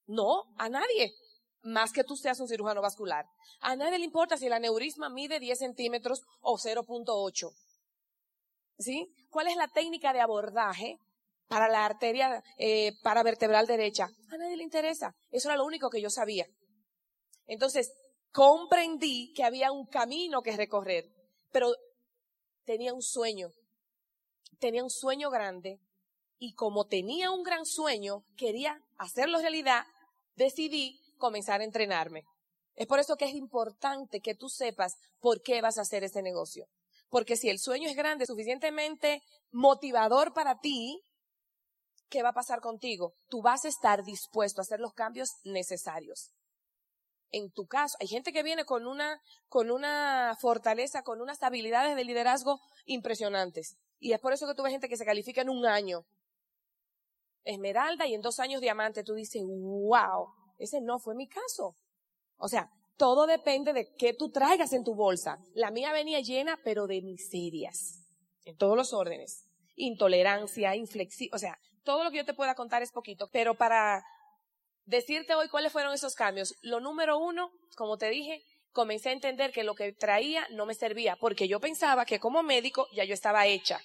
No, 0.08 0.44
a 0.58 0.70
nadie 0.70 1.14
más 1.62 1.92
que 1.92 2.04
tú 2.04 2.16
seas 2.16 2.40
un 2.40 2.48
cirujano 2.48 2.82
vascular. 2.82 3.26
A 3.60 3.76
nadie 3.76 3.98
le 3.98 4.06
importa 4.06 4.38
si 4.38 4.46
el 4.46 4.54
aneurisma 4.54 5.10
mide 5.10 5.40
10 5.40 5.58
centímetros 5.58 6.22
o 6.42 6.58
0.8. 6.58 7.52
¿Sí? 8.78 9.08
¿Cuál 9.32 9.48
es 9.48 9.56
la 9.56 9.68
técnica 9.68 10.14
de 10.14 10.22
abordaje 10.22 11.00
para 11.48 11.68
la 11.70 11.86
arteria 11.86 12.44
eh, 12.58 12.94
paravertebral 13.02 13.68
derecha. 13.68 14.10
A 14.32 14.38
nadie 14.38 14.58
le 14.58 14.64
interesa. 14.64 15.16
Eso 15.32 15.50
era 15.50 15.58
lo 15.58 15.66
único 15.66 15.90
que 15.90 16.02
yo 16.02 16.10
sabía. 16.10 16.46
Entonces, 17.46 17.92
comprendí 18.32 19.32
que 19.34 19.44
había 19.44 19.72
un 19.72 19.86
camino 19.86 20.42
que 20.42 20.58
recorrer, 20.58 21.06
pero 21.52 21.74
tenía 22.64 22.94
un 22.94 23.02
sueño. 23.02 23.50
Tenía 24.60 24.84
un 24.84 24.90
sueño 24.90 25.30
grande 25.30 25.80
y 26.40 26.54
como 26.54 26.86
tenía 26.86 27.32
un 27.32 27.44
gran 27.44 27.66
sueño, 27.66 28.24
quería 28.36 28.80
hacerlo 28.98 29.40
realidad, 29.40 29.86
decidí 30.36 31.00
comenzar 31.18 31.62
a 31.62 31.64
entrenarme. 31.64 32.24
Es 32.76 32.88
por 32.88 33.00
eso 33.00 33.16
que 33.16 33.26
es 33.26 33.34
importante 33.34 34.20
que 34.20 34.36
tú 34.36 34.50
sepas 34.50 34.96
por 35.20 35.42
qué 35.42 35.62
vas 35.62 35.78
a 35.78 35.82
hacer 35.82 36.04
ese 36.04 36.22
negocio. 36.22 36.68
Porque 37.10 37.38
si 37.38 37.50
el 37.50 37.60
sueño 37.60 37.90
es 37.90 37.96
grande, 37.96 38.26
suficientemente 38.26 39.22
motivador 39.52 40.34
para 40.34 40.60
ti, 40.60 41.02
¿qué 42.10 42.24
va 42.24 42.30
a 42.30 42.34
pasar 42.34 42.60
contigo? 42.60 43.14
Tú 43.30 43.42
vas 43.42 43.66
a 43.66 43.70
estar 43.70 44.04
dispuesto 44.04 44.60
a 44.60 44.64
hacer 44.64 44.80
los 44.80 44.94
cambios 44.94 45.30
necesarios. 45.44 46.32
En 47.32 47.52
tu 47.52 47.66
caso, 47.66 47.98
hay 48.00 48.08
gente 48.08 48.32
que 48.32 48.44
viene 48.44 48.66
con 48.66 48.88
una, 48.88 49.22
con 49.48 49.72
una 49.72 50.38
fortaleza, 50.40 51.04
con 51.04 51.22
unas 51.22 51.42
habilidades 51.44 51.96
de 51.96 52.04
liderazgo 52.04 52.60
impresionantes. 52.86 53.76
Y 54.00 54.14
es 54.14 54.20
por 54.20 54.34
eso 54.34 54.48
que 54.48 54.54
tú 54.54 54.64
gente 54.64 54.90
que 54.90 54.98
se 54.98 55.06
califica 55.06 55.42
en 55.42 55.50
un 55.50 55.66
año. 55.66 56.06
Esmeralda 57.46 58.06
y 58.08 58.14
en 58.14 58.22
dos 58.22 58.40
años 58.40 58.60
diamante. 58.60 59.04
Tú 59.04 59.14
dices, 59.14 59.42
wow, 59.46 60.28
ese 60.58 60.82
no 60.82 61.00
fue 61.00 61.16
mi 61.16 61.28
caso. 61.28 61.76
O 62.38 62.48
sea, 62.48 62.70
todo 62.98 63.28
depende 63.28 63.72
de 63.72 63.94
qué 63.98 64.14
tú 64.14 64.30
traigas 64.32 64.74
en 64.74 64.84
tu 64.84 64.96
bolsa. 64.96 65.38
La 65.54 65.72
mía 65.72 65.94
venía 65.94 66.20
llena, 66.20 66.60
pero 66.64 66.88
de 66.88 67.02
miserias. 67.02 68.02
En 68.44 68.58
todos 68.58 68.76
los 68.76 68.94
órdenes. 68.94 69.46
Intolerancia, 69.76 70.76
inflexión. 70.76 71.30
O 71.34 71.38
sea, 71.38 71.58
todo 71.84 72.04
lo 72.04 72.12
que 72.12 72.18
yo 72.18 72.26
te 72.26 72.34
pueda 72.34 72.56
contar 72.56 72.82
es 72.82 72.92
poquito. 72.92 73.30
Pero 73.32 73.56
para 73.56 74.04
decirte 74.86 75.36
hoy 75.36 75.50
cuáles 75.50 75.72
fueron 75.72 75.94
esos 75.94 76.16
cambios. 76.16 76.56
Lo 76.62 76.80
número 76.80 77.18
uno, 77.18 77.52
como 77.76 77.98
te 77.98 78.10
dije, 78.10 78.44
comencé 78.72 79.10
a 79.10 79.14
entender 79.14 79.52
que 79.52 79.64
lo 79.64 79.76
que 79.76 79.94
traía 79.94 80.48
no 80.52 80.66
me 80.66 80.74
servía, 80.74 81.16
porque 81.16 81.48
yo 81.48 81.60
pensaba 81.60 82.06
que 82.06 82.20
como 82.20 82.44
médico 82.44 82.88
ya 82.94 83.04
yo 83.04 83.14
estaba 83.14 83.48
hecha. 83.48 83.80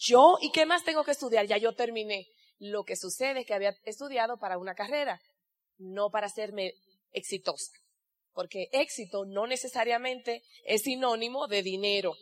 Yo, 0.00 0.38
¿y 0.40 0.50
qué 0.50 0.66
más 0.66 0.84
tengo 0.84 1.04
que 1.04 1.12
estudiar? 1.12 1.46
Ya 1.46 1.56
yo 1.56 1.74
terminé. 1.74 2.28
Lo 2.58 2.84
que 2.84 2.96
sucede 2.96 3.40
es 3.40 3.46
que 3.46 3.54
había 3.54 3.76
estudiado 3.84 4.38
para 4.38 4.58
una 4.58 4.74
carrera, 4.74 5.20
no 5.78 6.10
para 6.10 6.26
hacerme 6.26 6.74
exitosa. 7.12 7.72
Porque 8.32 8.68
éxito 8.72 9.24
no 9.24 9.46
necesariamente 9.46 10.42
es 10.64 10.82
sinónimo 10.82 11.46
de 11.46 11.62
dinero. 11.62 12.14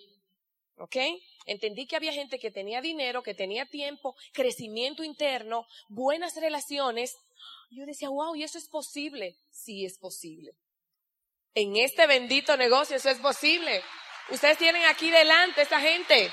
¿Ok? 0.78 0.96
Entendí 1.46 1.86
que 1.86 1.96
había 1.96 2.12
gente 2.12 2.38
que 2.38 2.50
tenía 2.50 2.80
dinero, 2.80 3.22
que 3.22 3.34
tenía 3.34 3.66
tiempo, 3.66 4.14
crecimiento 4.32 5.04
interno, 5.04 5.66
buenas 5.88 6.34
relaciones. 6.36 7.14
Yo 7.70 7.86
decía, 7.86 8.08
wow, 8.08 8.34
¿y 8.34 8.42
eso 8.42 8.58
es 8.58 8.68
posible? 8.68 9.36
Sí 9.50 9.84
es 9.84 9.98
posible. 9.98 10.52
En 11.54 11.76
este 11.76 12.06
bendito 12.06 12.56
negocio 12.56 12.96
eso 12.96 13.08
es 13.08 13.18
posible. 13.18 13.82
Ustedes 14.28 14.58
tienen 14.58 14.84
aquí 14.84 15.10
delante 15.10 15.62
esa 15.62 15.80
gente. 15.80 16.30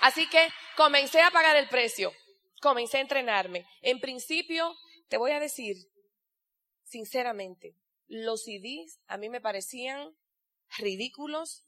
Así 0.00 0.28
que 0.28 0.48
comencé 0.76 1.20
a 1.20 1.30
pagar 1.30 1.56
el 1.56 1.68
precio, 1.68 2.12
comencé 2.60 2.98
a 2.98 3.02
entrenarme. 3.02 3.66
En 3.82 4.00
principio, 4.00 4.74
te 5.08 5.16
voy 5.16 5.32
a 5.32 5.40
decir, 5.40 5.76
sinceramente, 6.84 7.74
los 8.06 8.44
CDs 8.44 9.00
a 9.06 9.16
mí 9.16 9.28
me 9.28 9.40
parecían 9.40 10.16
ridículos, 10.78 11.64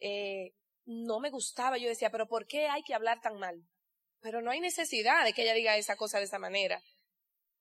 eh, 0.00 0.54
no 0.84 1.20
me 1.20 1.30
gustaba. 1.30 1.78
Yo 1.78 1.88
decía, 1.88 2.10
pero 2.10 2.26
¿por 2.28 2.46
qué 2.46 2.66
hay 2.68 2.82
que 2.82 2.94
hablar 2.94 3.20
tan 3.20 3.38
mal? 3.38 3.62
Pero 4.20 4.42
no 4.42 4.50
hay 4.50 4.60
necesidad 4.60 5.24
de 5.24 5.32
que 5.32 5.42
ella 5.42 5.54
diga 5.54 5.76
esa 5.76 5.96
cosa 5.96 6.18
de 6.18 6.24
esa 6.24 6.38
manera. 6.38 6.82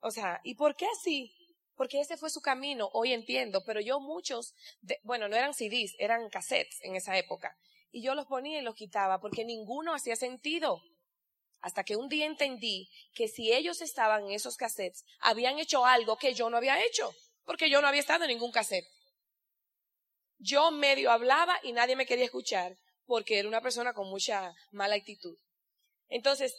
O 0.02 0.12
sea, 0.12 0.42
¿y 0.44 0.56
por 0.56 0.76
qué 0.76 0.86
así? 0.88 1.36
Porque 1.76 2.02
ese 2.02 2.18
fue 2.18 2.30
su 2.30 2.42
camino, 2.42 2.90
hoy 2.94 3.14
entiendo, 3.14 3.64
pero 3.66 3.80
yo 3.80 4.02
muchos, 4.02 4.54
bueno, 5.04 5.30
no 5.30 5.38
eran 5.38 5.54
CDs, 5.54 5.96
eran 5.98 6.30
cassettes 6.30 6.80
en 6.84 6.96
esa 6.96 7.18
época. 7.18 7.58
Y 7.92 8.04
yo 8.04 8.16
los 8.16 8.26
ponía 8.26 8.60
y 8.60 8.64
los 8.64 8.76
quitaba 8.76 9.20
porque 9.20 9.46
ninguno 9.46 9.94
hacía 9.94 10.16
sentido. 10.16 10.82
Hasta 11.62 11.84
que 11.84 11.96
un 11.96 12.08
día 12.08 12.26
entendí 12.26 12.90
que 13.14 13.28
si 13.28 13.52
ellos 13.52 13.82
estaban 13.82 14.26
en 14.26 14.32
esos 14.32 14.56
cassettes, 14.56 15.04
habían 15.20 15.60
hecho 15.60 15.86
algo 15.86 16.18
que 16.18 16.34
yo 16.34 16.50
no 16.50 16.58
había 16.58 16.84
hecho, 16.84 17.14
porque 17.44 17.70
yo 17.70 17.82
no 17.82 17.88
había 17.88 18.00
estado 18.02 18.24
en 18.24 18.30
ningún 18.30 18.52
cassette. 18.52 18.88
Yo 20.38 20.72
medio 20.72 21.12
hablaba 21.12 21.60
y 21.64 21.74
nadie 21.74 21.98
me 21.98 22.06
quería 22.06 22.26
escuchar 22.26 22.78
porque 23.06 23.40
era 23.40 23.48
una 23.48 23.60
persona 23.60 23.94
con 23.94 24.08
mucha 24.08 24.54
mala 24.72 24.96
actitud. 24.96 25.36
Entonces, 26.08 26.56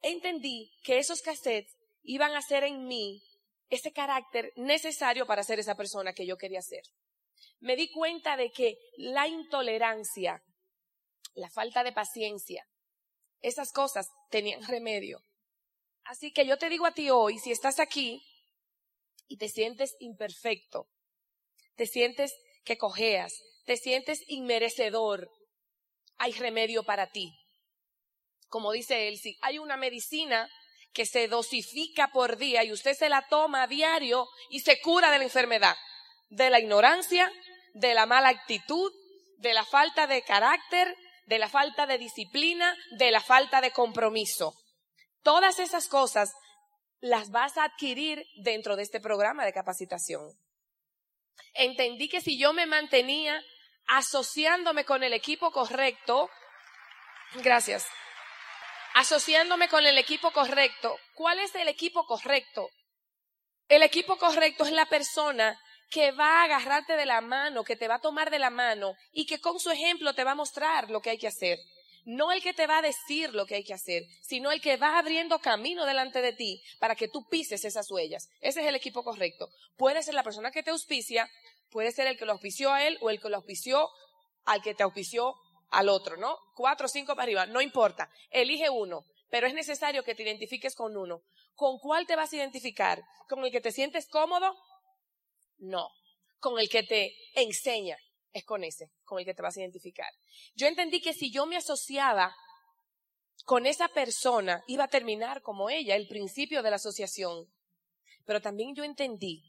entendí 0.00 0.72
que 0.82 0.98
esos 0.98 1.22
cassettes 1.22 1.76
iban 2.02 2.34
a 2.34 2.42
ser 2.42 2.64
en 2.64 2.86
mí 2.86 3.22
ese 3.68 3.92
carácter 3.92 4.52
necesario 4.56 5.26
para 5.26 5.44
ser 5.44 5.58
esa 5.58 5.76
persona 5.76 6.12
que 6.12 6.26
yo 6.26 6.36
quería 6.36 6.62
ser. 6.62 6.82
Me 7.60 7.76
di 7.76 7.90
cuenta 7.90 8.36
de 8.36 8.50
que 8.50 8.76
la 8.96 9.28
intolerancia, 9.28 10.42
la 11.34 11.50
falta 11.50 11.84
de 11.84 11.92
paciencia, 11.92 12.66
esas 13.40 13.72
cosas 13.72 14.08
tenían 14.30 14.62
remedio. 14.68 15.22
Así 16.04 16.32
que 16.32 16.46
yo 16.46 16.58
te 16.58 16.68
digo 16.68 16.86
a 16.86 16.92
ti 16.92 17.10
hoy, 17.10 17.38
si 17.38 17.52
estás 17.52 17.78
aquí 17.78 18.22
y 19.28 19.36
te 19.36 19.48
sientes 19.48 19.94
imperfecto, 20.00 20.88
te 21.76 21.86
sientes 21.86 22.34
que 22.64 22.76
cojeas, 22.76 23.32
te 23.64 23.76
sientes 23.76 24.20
inmerecedor, 24.26 25.30
hay 26.18 26.32
remedio 26.32 26.82
para 26.82 27.10
ti. 27.10 27.32
Como 28.48 28.72
dice 28.72 29.08
él, 29.08 29.18
si 29.18 29.38
hay 29.42 29.58
una 29.58 29.76
medicina 29.76 30.48
que 30.92 31.06
se 31.06 31.28
dosifica 31.28 32.08
por 32.08 32.36
día 32.36 32.64
y 32.64 32.72
usted 32.72 32.94
se 32.94 33.08
la 33.08 33.26
toma 33.28 33.62
a 33.62 33.66
diario 33.66 34.28
y 34.50 34.60
se 34.60 34.80
cura 34.80 35.10
de 35.10 35.18
la 35.18 35.24
enfermedad, 35.24 35.76
de 36.28 36.50
la 36.50 36.60
ignorancia, 36.60 37.32
de 37.74 37.94
la 37.94 38.06
mala 38.06 38.28
actitud, 38.28 38.92
de 39.38 39.54
la 39.54 39.64
falta 39.64 40.06
de 40.06 40.22
carácter, 40.22 40.94
de 41.32 41.38
la 41.38 41.48
falta 41.48 41.86
de 41.86 41.96
disciplina, 41.96 42.76
de 42.98 43.10
la 43.10 43.22
falta 43.22 43.62
de 43.62 43.70
compromiso. 43.70 44.52
Todas 45.22 45.60
esas 45.60 45.88
cosas 45.88 46.30
las 47.00 47.30
vas 47.30 47.56
a 47.56 47.64
adquirir 47.64 48.22
dentro 48.42 48.76
de 48.76 48.82
este 48.82 49.00
programa 49.00 49.46
de 49.46 49.54
capacitación. 49.54 50.28
Entendí 51.54 52.10
que 52.10 52.20
si 52.20 52.38
yo 52.38 52.52
me 52.52 52.66
mantenía 52.66 53.42
asociándome 53.86 54.84
con 54.84 55.02
el 55.04 55.14
equipo 55.14 55.50
correcto, 55.52 56.28
gracias, 57.36 57.86
asociándome 58.92 59.68
con 59.68 59.86
el 59.86 59.96
equipo 59.96 60.32
correcto, 60.32 60.98
¿cuál 61.14 61.38
es 61.38 61.54
el 61.54 61.68
equipo 61.68 62.04
correcto? 62.04 62.68
El 63.68 63.82
equipo 63.82 64.18
correcto 64.18 64.64
es 64.64 64.72
la 64.72 64.84
persona 64.84 65.58
que 65.92 66.10
va 66.10 66.40
a 66.40 66.44
agarrarte 66.44 66.96
de 66.96 67.04
la 67.04 67.20
mano, 67.20 67.64
que 67.64 67.76
te 67.76 67.86
va 67.86 67.96
a 67.96 68.00
tomar 68.00 68.30
de 68.30 68.38
la 68.38 68.48
mano 68.48 68.96
y 69.12 69.26
que 69.26 69.42
con 69.42 69.60
su 69.60 69.70
ejemplo 69.70 70.14
te 70.14 70.24
va 70.24 70.30
a 70.30 70.34
mostrar 70.34 70.90
lo 70.90 71.02
que 71.02 71.10
hay 71.10 71.18
que 71.18 71.28
hacer. 71.28 71.58
No 72.06 72.32
el 72.32 72.42
que 72.42 72.54
te 72.54 72.66
va 72.66 72.78
a 72.78 72.82
decir 72.82 73.34
lo 73.34 73.44
que 73.44 73.56
hay 73.56 73.62
que 73.62 73.74
hacer, 73.74 74.04
sino 74.22 74.50
el 74.50 74.62
que 74.62 74.78
va 74.78 74.98
abriendo 74.98 75.38
camino 75.38 75.84
delante 75.84 76.22
de 76.22 76.32
ti 76.32 76.62
para 76.80 76.96
que 76.96 77.08
tú 77.08 77.28
pises 77.28 77.66
esas 77.66 77.90
huellas. 77.90 78.30
Ese 78.40 78.62
es 78.62 78.66
el 78.66 78.74
equipo 78.74 79.04
correcto. 79.04 79.50
Puede 79.76 80.02
ser 80.02 80.14
la 80.14 80.22
persona 80.22 80.50
que 80.50 80.62
te 80.62 80.70
auspicia, 80.70 81.30
puede 81.70 81.92
ser 81.92 82.06
el 82.06 82.16
que 82.16 82.24
lo 82.24 82.32
auspició 82.32 82.72
a 82.72 82.84
él 82.86 82.96
o 83.02 83.10
el 83.10 83.20
que 83.20 83.28
lo 83.28 83.36
auspició 83.36 83.86
al 84.46 84.62
que 84.62 84.74
te 84.74 84.82
auspició 84.82 85.34
al 85.70 85.90
otro, 85.90 86.16
¿no? 86.16 86.38
Cuatro 86.56 86.86
o 86.86 86.88
cinco 86.88 87.14
para 87.14 87.24
arriba, 87.24 87.44
no 87.44 87.60
importa. 87.60 88.08
Elige 88.30 88.70
uno, 88.70 89.04
pero 89.28 89.46
es 89.46 89.52
necesario 89.52 90.04
que 90.04 90.14
te 90.14 90.22
identifiques 90.22 90.74
con 90.74 90.96
uno. 90.96 91.20
¿Con 91.54 91.78
cuál 91.78 92.06
te 92.06 92.16
vas 92.16 92.32
a 92.32 92.36
identificar? 92.36 93.04
¿Con 93.28 93.44
el 93.44 93.52
que 93.52 93.60
te 93.60 93.72
sientes 93.72 94.08
cómodo? 94.08 94.56
No, 95.62 95.90
con 96.40 96.58
el 96.58 96.68
que 96.68 96.82
te 96.82 97.14
enseña 97.34 97.96
es 98.32 98.44
con 98.44 98.64
ese, 98.64 98.90
con 99.04 99.20
el 99.20 99.24
que 99.24 99.32
te 99.32 99.42
vas 99.42 99.56
a 99.56 99.60
identificar. 99.60 100.08
Yo 100.56 100.66
entendí 100.66 101.00
que 101.00 101.12
si 101.12 101.30
yo 101.30 101.46
me 101.46 101.56
asociaba 101.56 102.34
con 103.44 103.64
esa 103.66 103.86
persona, 103.86 104.64
iba 104.66 104.84
a 104.84 104.88
terminar 104.88 105.40
como 105.40 105.70
ella, 105.70 105.94
el 105.94 106.08
principio 106.08 106.64
de 106.64 106.70
la 106.70 106.76
asociación. 106.76 107.46
Pero 108.26 108.40
también 108.40 108.74
yo 108.74 108.82
entendí 108.82 109.44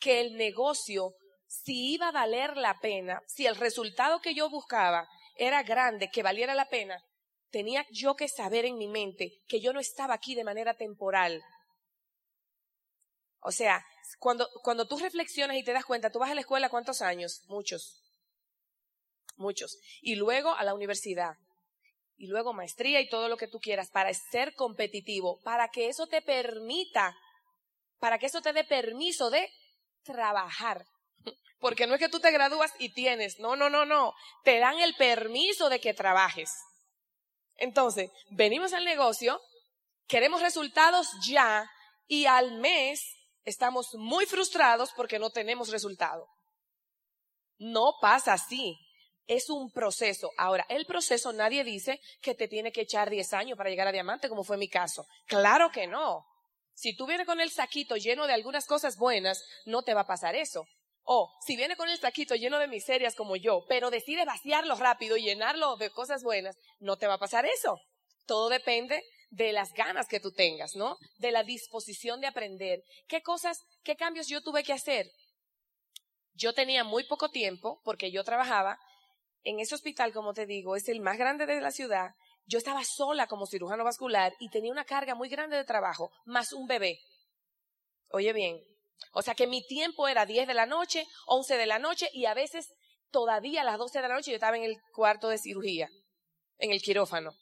que 0.00 0.22
el 0.22 0.38
negocio, 0.38 1.14
si 1.46 1.92
iba 1.92 2.08
a 2.08 2.12
valer 2.12 2.56
la 2.56 2.78
pena, 2.80 3.22
si 3.26 3.44
el 3.44 3.56
resultado 3.56 4.20
que 4.20 4.34
yo 4.34 4.48
buscaba 4.48 5.06
era 5.34 5.62
grande, 5.62 6.08
que 6.10 6.22
valiera 6.22 6.54
la 6.54 6.70
pena, 6.70 7.04
tenía 7.50 7.84
yo 7.90 8.16
que 8.16 8.28
saber 8.28 8.64
en 8.64 8.78
mi 8.78 8.88
mente 8.88 9.42
que 9.46 9.60
yo 9.60 9.74
no 9.74 9.80
estaba 9.80 10.14
aquí 10.14 10.34
de 10.34 10.44
manera 10.44 10.74
temporal. 10.74 11.42
O 13.40 13.52
sea, 13.52 13.84
cuando, 14.18 14.48
cuando 14.62 14.86
tú 14.86 14.98
reflexionas 14.98 15.56
y 15.56 15.64
te 15.64 15.72
das 15.72 15.84
cuenta, 15.84 16.10
tú 16.10 16.18
vas 16.18 16.30
a 16.30 16.34
la 16.34 16.40
escuela 16.40 16.68
cuántos 16.68 17.02
años? 17.02 17.42
Muchos. 17.48 18.02
Muchos. 19.36 19.78
Y 20.00 20.16
luego 20.16 20.54
a 20.54 20.64
la 20.64 20.74
universidad. 20.74 21.36
Y 22.16 22.26
luego 22.26 22.52
maestría 22.52 23.00
y 23.00 23.08
todo 23.08 23.28
lo 23.28 23.36
que 23.36 23.46
tú 23.46 23.60
quieras 23.60 23.90
para 23.90 24.12
ser 24.12 24.54
competitivo, 24.54 25.40
para 25.42 25.68
que 25.68 25.88
eso 25.88 26.06
te 26.06 26.20
permita, 26.20 27.16
para 28.00 28.18
que 28.18 28.26
eso 28.26 28.42
te 28.42 28.52
dé 28.52 28.64
permiso 28.64 29.30
de 29.30 29.48
trabajar. 30.02 30.84
Porque 31.60 31.86
no 31.86 31.94
es 31.94 32.00
que 32.00 32.08
tú 32.08 32.18
te 32.18 32.32
gradúas 32.32 32.72
y 32.78 32.92
tienes, 32.92 33.38
no, 33.38 33.54
no, 33.56 33.70
no, 33.70 33.84
no. 33.84 34.14
Te 34.42 34.58
dan 34.58 34.78
el 34.80 34.94
permiso 34.96 35.68
de 35.68 35.80
que 35.80 35.94
trabajes. 35.94 36.50
Entonces, 37.56 38.10
venimos 38.30 38.72
al 38.72 38.84
negocio, 38.84 39.40
queremos 40.06 40.40
resultados 40.40 41.08
ya 41.26 41.70
y 42.06 42.26
al 42.26 42.52
mes 42.52 43.17
estamos 43.48 43.94
muy 43.94 44.26
frustrados 44.26 44.92
porque 44.94 45.18
no 45.18 45.30
tenemos 45.30 45.70
resultado. 45.70 46.28
No 47.58 47.94
pasa 48.00 48.34
así. 48.34 48.78
Es 49.26 49.50
un 49.50 49.70
proceso. 49.70 50.30
Ahora, 50.38 50.64
el 50.68 50.86
proceso 50.86 51.32
nadie 51.32 51.64
dice 51.64 52.00
que 52.22 52.34
te 52.34 52.48
tiene 52.48 52.72
que 52.72 52.82
echar 52.82 53.10
10 53.10 53.32
años 53.34 53.58
para 53.58 53.68
llegar 53.68 53.86
a 53.86 53.92
diamante, 53.92 54.28
como 54.28 54.44
fue 54.44 54.56
mi 54.56 54.68
caso. 54.68 55.06
Claro 55.26 55.70
que 55.70 55.86
no. 55.86 56.24
Si 56.72 56.96
tú 56.96 57.06
vienes 57.06 57.26
con 57.26 57.40
el 57.40 57.50
saquito 57.50 57.96
lleno 57.96 58.26
de 58.26 58.32
algunas 58.32 58.66
cosas 58.66 58.96
buenas, 58.96 59.42
no 59.66 59.82
te 59.82 59.94
va 59.94 60.02
a 60.02 60.06
pasar 60.06 60.34
eso. 60.34 60.66
O 61.02 61.30
si 61.44 61.56
viene 61.56 61.76
con 61.76 61.88
el 61.88 61.98
saquito 61.98 62.36
lleno 62.36 62.58
de 62.58 62.68
miserias 62.68 63.14
como 63.14 63.36
yo, 63.36 63.64
pero 63.68 63.90
decide 63.90 64.24
vaciarlo 64.24 64.76
rápido 64.76 65.16
y 65.16 65.24
llenarlo 65.24 65.76
de 65.76 65.90
cosas 65.90 66.22
buenas, 66.22 66.56
no 66.78 66.96
te 66.96 67.06
va 67.06 67.14
a 67.14 67.18
pasar 67.18 67.44
eso. 67.46 67.80
Todo 68.26 68.48
depende 68.48 69.02
de 69.30 69.52
las 69.52 69.72
ganas 69.72 70.08
que 70.08 70.20
tú 70.20 70.32
tengas, 70.32 70.74
¿no? 70.74 70.96
De 71.18 71.30
la 71.30 71.42
disposición 71.42 72.20
de 72.20 72.26
aprender. 72.26 72.82
¿Qué 73.06 73.22
cosas, 73.22 73.64
qué 73.82 73.96
cambios 73.96 74.28
yo 74.28 74.42
tuve 74.42 74.64
que 74.64 74.72
hacer? 74.72 75.10
Yo 76.34 76.54
tenía 76.54 76.84
muy 76.84 77.04
poco 77.04 77.30
tiempo 77.30 77.80
porque 77.84 78.10
yo 78.10 78.24
trabajaba 78.24 78.78
en 79.42 79.60
ese 79.60 79.74
hospital, 79.74 80.12
como 80.12 80.32
te 80.32 80.46
digo, 80.46 80.76
es 80.76 80.88
el 80.88 81.00
más 81.00 81.18
grande 81.18 81.46
de 81.46 81.60
la 81.60 81.70
ciudad. 81.70 82.10
Yo 82.46 82.58
estaba 82.58 82.82
sola 82.84 83.26
como 83.26 83.46
cirujano 83.46 83.84
vascular 83.84 84.32
y 84.38 84.48
tenía 84.48 84.72
una 84.72 84.84
carga 84.84 85.14
muy 85.14 85.28
grande 85.28 85.56
de 85.56 85.64
trabajo, 85.64 86.10
más 86.24 86.52
un 86.52 86.66
bebé. 86.66 86.98
Oye 88.10 88.32
bien, 88.32 88.58
o 89.12 89.22
sea 89.22 89.34
que 89.34 89.46
mi 89.46 89.66
tiempo 89.66 90.08
era 90.08 90.26
10 90.26 90.46
de 90.46 90.54
la 90.54 90.66
noche, 90.66 91.06
11 91.26 91.56
de 91.56 91.66
la 91.66 91.78
noche 91.78 92.08
y 92.12 92.24
a 92.24 92.34
veces 92.34 92.72
todavía 93.10 93.62
a 93.62 93.64
las 93.64 93.78
12 93.78 94.00
de 94.00 94.08
la 94.08 94.14
noche 94.14 94.30
yo 94.30 94.36
estaba 94.36 94.56
en 94.56 94.64
el 94.64 94.76
cuarto 94.94 95.28
de 95.28 95.38
cirugía, 95.38 95.88
en 96.58 96.72
el 96.72 96.80
quirófano. 96.80 97.32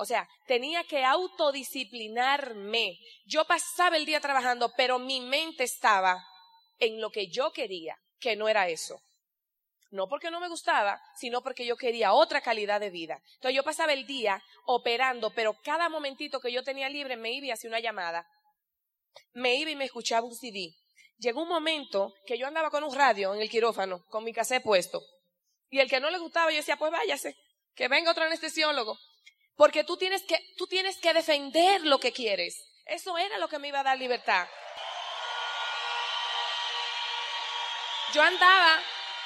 O 0.00 0.06
sea, 0.06 0.28
tenía 0.46 0.84
que 0.84 1.04
autodisciplinarme. 1.04 2.96
Yo 3.26 3.44
pasaba 3.46 3.96
el 3.96 4.06
día 4.06 4.20
trabajando, 4.20 4.72
pero 4.76 5.00
mi 5.00 5.20
mente 5.20 5.64
estaba 5.64 6.24
en 6.78 7.00
lo 7.00 7.10
que 7.10 7.26
yo 7.26 7.50
quería, 7.50 7.98
que 8.20 8.36
no 8.36 8.48
era 8.48 8.68
eso. 8.68 9.02
No 9.90 10.06
porque 10.08 10.30
no 10.30 10.38
me 10.38 10.48
gustaba, 10.48 11.02
sino 11.16 11.42
porque 11.42 11.66
yo 11.66 11.76
quería 11.76 12.12
otra 12.12 12.40
calidad 12.40 12.78
de 12.78 12.90
vida. 12.90 13.20
Entonces 13.34 13.56
yo 13.56 13.64
pasaba 13.64 13.92
el 13.92 14.06
día 14.06 14.40
operando, 14.66 15.30
pero 15.34 15.58
cada 15.64 15.88
momentito 15.88 16.38
que 16.38 16.52
yo 16.52 16.62
tenía 16.62 16.88
libre 16.88 17.16
me 17.16 17.32
iba 17.32 17.46
y 17.46 17.50
hacía 17.50 17.68
una 17.68 17.80
llamada. 17.80 18.24
Me 19.32 19.56
iba 19.56 19.72
y 19.72 19.76
me 19.76 19.86
escuchaba 19.86 20.28
un 20.28 20.36
CD. 20.36 20.76
Llegó 21.16 21.42
un 21.42 21.48
momento 21.48 22.14
que 22.24 22.38
yo 22.38 22.46
andaba 22.46 22.70
con 22.70 22.84
un 22.84 22.94
radio 22.94 23.34
en 23.34 23.40
el 23.40 23.50
quirófano, 23.50 24.04
con 24.10 24.22
mi 24.22 24.32
cassette 24.32 24.62
puesto. 24.62 25.02
Y 25.70 25.80
el 25.80 25.90
que 25.90 25.98
no 25.98 26.08
le 26.08 26.18
gustaba, 26.18 26.52
yo 26.52 26.58
decía, 26.58 26.76
pues 26.76 26.92
váyase, 26.92 27.34
que 27.74 27.88
venga 27.88 28.12
otro 28.12 28.22
anestesiólogo. 28.22 28.96
Porque 29.58 29.82
tú 29.82 29.96
tienes 29.96 30.22
que, 30.22 30.38
tú 30.56 30.68
tienes 30.68 30.98
que 30.98 31.12
defender 31.12 31.84
lo 31.84 31.98
que 31.98 32.12
quieres. 32.12 32.64
Eso 32.86 33.18
era 33.18 33.38
lo 33.38 33.48
que 33.48 33.58
me 33.58 33.66
iba 33.66 33.80
a 33.80 33.82
dar 33.82 33.98
libertad. 33.98 34.46
Yo 38.14 38.22
andaba, 38.22 38.80